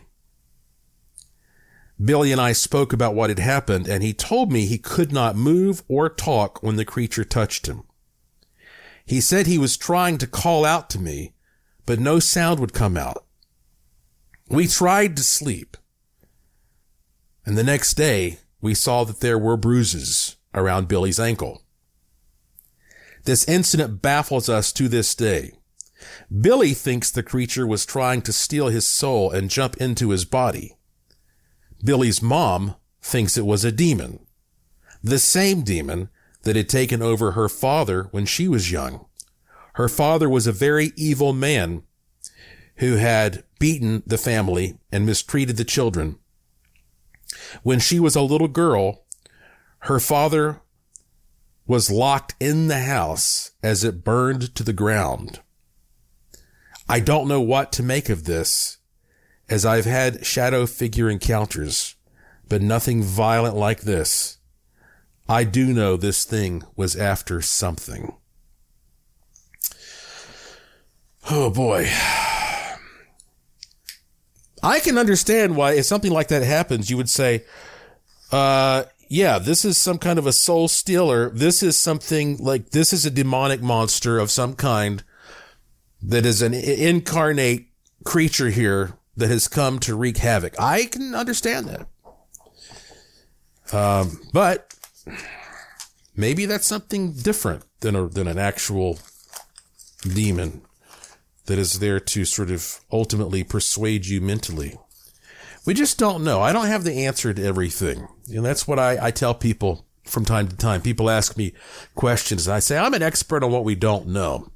[2.02, 5.34] Billy and I spoke about what had happened, and he told me he could not
[5.34, 7.84] move or talk when the creature touched him.
[9.06, 11.32] He said he was trying to call out to me,
[11.86, 13.24] but no sound would come out.
[14.48, 15.76] We tried to sleep.
[17.44, 21.62] And the next day, we saw that there were bruises around Billy's ankle.
[23.24, 25.52] This incident baffles us to this day.
[26.40, 30.76] Billy thinks the creature was trying to steal his soul and jump into his body.
[31.84, 34.20] Billy's mom thinks it was a demon.
[35.02, 36.08] The same demon
[36.42, 39.06] that had taken over her father when she was young.
[39.76, 41.82] Her father was a very evil man
[42.76, 46.18] who had beaten the family and mistreated the children.
[47.62, 49.04] When she was a little girl,
[49.80, 50.62] her father
[51.66, 55.40] was locked in the house as it burned to the ground.
[56.88, 58.78] I don't know what to make of this
[59.50, 61.96] as I've had shadow figure encounters,
[62.48, 64.38] but nothing violent like this.
[65.28, 68.16] I do know this thing was after something.
[71.28, 71.90] Oh boy.
[74.62, 77.44] I can understand why if something like that happens, you would say,
[78.32, 81.30] uh, yeah, this is some kind of a soul stealer.
[81.30, 85.02] This is something like, this is a demonic monster of some kind
[86.02, 87.66] that is an incarnate
[88.04, 90.54] creature here that has come to wreak havoc.
[90.60, 91.88] I can understand that.
[93.72, 94.74] Um, but
[96.14, 98.98] maybe that's something different than a, than an actual
[100.02, 100.62] demon
[101.46, 104.78] that is there to sort of ultimately persuade you mentally.
[105.64, 106.40] We just don't know.
[106.40, 108.06] I don't have the answer to everything.
[108.32, 110.80] And that's what I, I tell people from time to time.
[110.80, 111.52] People ask me
[111.94, 114.52] questions and I say, I'm an expert on what we don't know.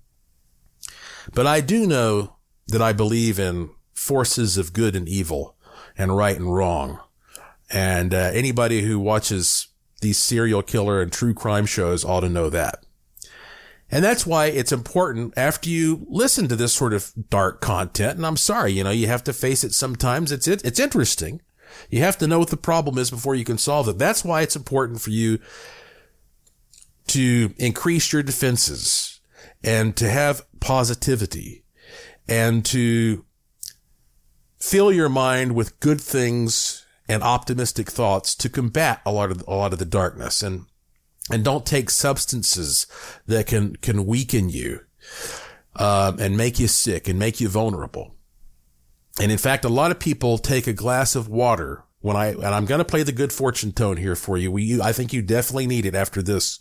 [1.35, 2.37] But I do know
[2.69, 5.57] that I believe in forces of good and evil
[5.99, 7.01] and right and wrong.
[7.71, 9.69] And uh, anybody who watches
[10.01, 12.85] these serial killer and true crime shows ought to know that.
[13.91, 18.17] And that's why it's important after you listen to this sort of dark content.
[18.17, 20.31] And I'm sorry, you know, you have to face it sometimes.
[20.31, 21.43] It's, it, it's interesting.
[21.89, 23.99] You have to know what the problem is before you can solve it.
[23.99, 25.39] That's why it's important for you
[27.09, 29.21] to increase your defenses
[29.65, 31.65] and to have positivity
[32.29, 33.25] and to
[34.59, 39.55] fill your mind with good things and optimistic thoughts to combat a lot of a
[39.55, 40.67] lot of the darkness and
[41.31, 42.87] and don't take substances
[43.27, 44.81] that can can weaken you
[45.77, 48.15] um, and make you sick and make you vulnerable.
[49.21, 52.45] And in fact, a lot of people take a glass of water when I and
[52.45, 54.51] I'm going to play the good fortune tone here for you.
[54.51, 56.59] We, I think you definitely need it after this.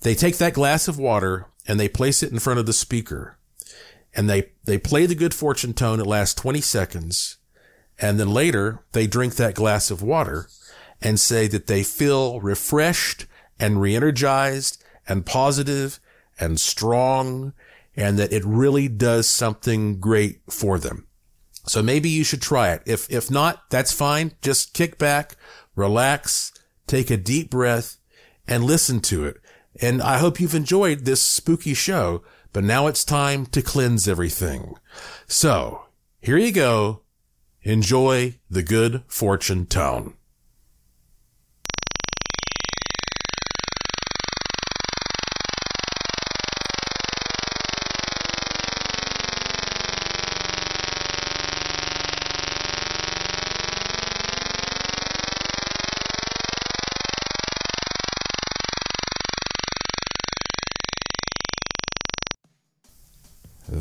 [0.00, 3.38] They take that glass of water and they place it in front of the speaker,
[4.14, 6.00] and they they play the good fortune tone.
[6.00, 7.38] It lasts 20 seconds,
[7.98, 10.48] and then later they drink that glass of water
[11.00, 13.26] and say that they feel refreshed
[13.58, 16.00] and re-energized and positive
[16.38, 17.52] and strong
[17.96, 21.06] and that it really does something great for them.
[21.66, 22.82] So maybe you should try it.
[22.86, 24.32] If, if not, that's fine.
[24.40, 25.34] Just kick back,
[25.74, 26.52] relax,
[26.86, 27.96] take a deep breath
[28.46, 29.38] and listen to it.
[29.80, 34.74] And I hope you've enjoyed this spooky show, but now it's time to cleanse everything.
[35.26, 35.86] So
[36.20, 37.02] here you go.
[37.62, 40.14] Enjoy the good fortune tone.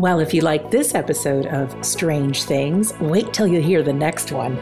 [0.00, 4.32] Well, if you like this episode of Strange Things, wait till you hear the next
[4.32, 4.56] one.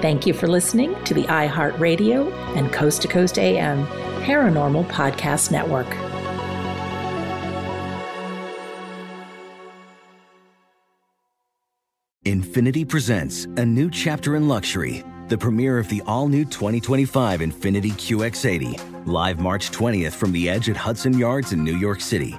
[0.00, 3.88] Thank you for listening to the iHeartRadio and Coast to Coast AM
[4.22, 5.88] Paranormal Podcast Network.
[12.24, 17.90] Infiniti presents a new chapter in luxury, the premiere of the all new 2025 Infiniti
[17.90, 22.38] QX80, live March 20th from the edge at Hudson Yards in New York City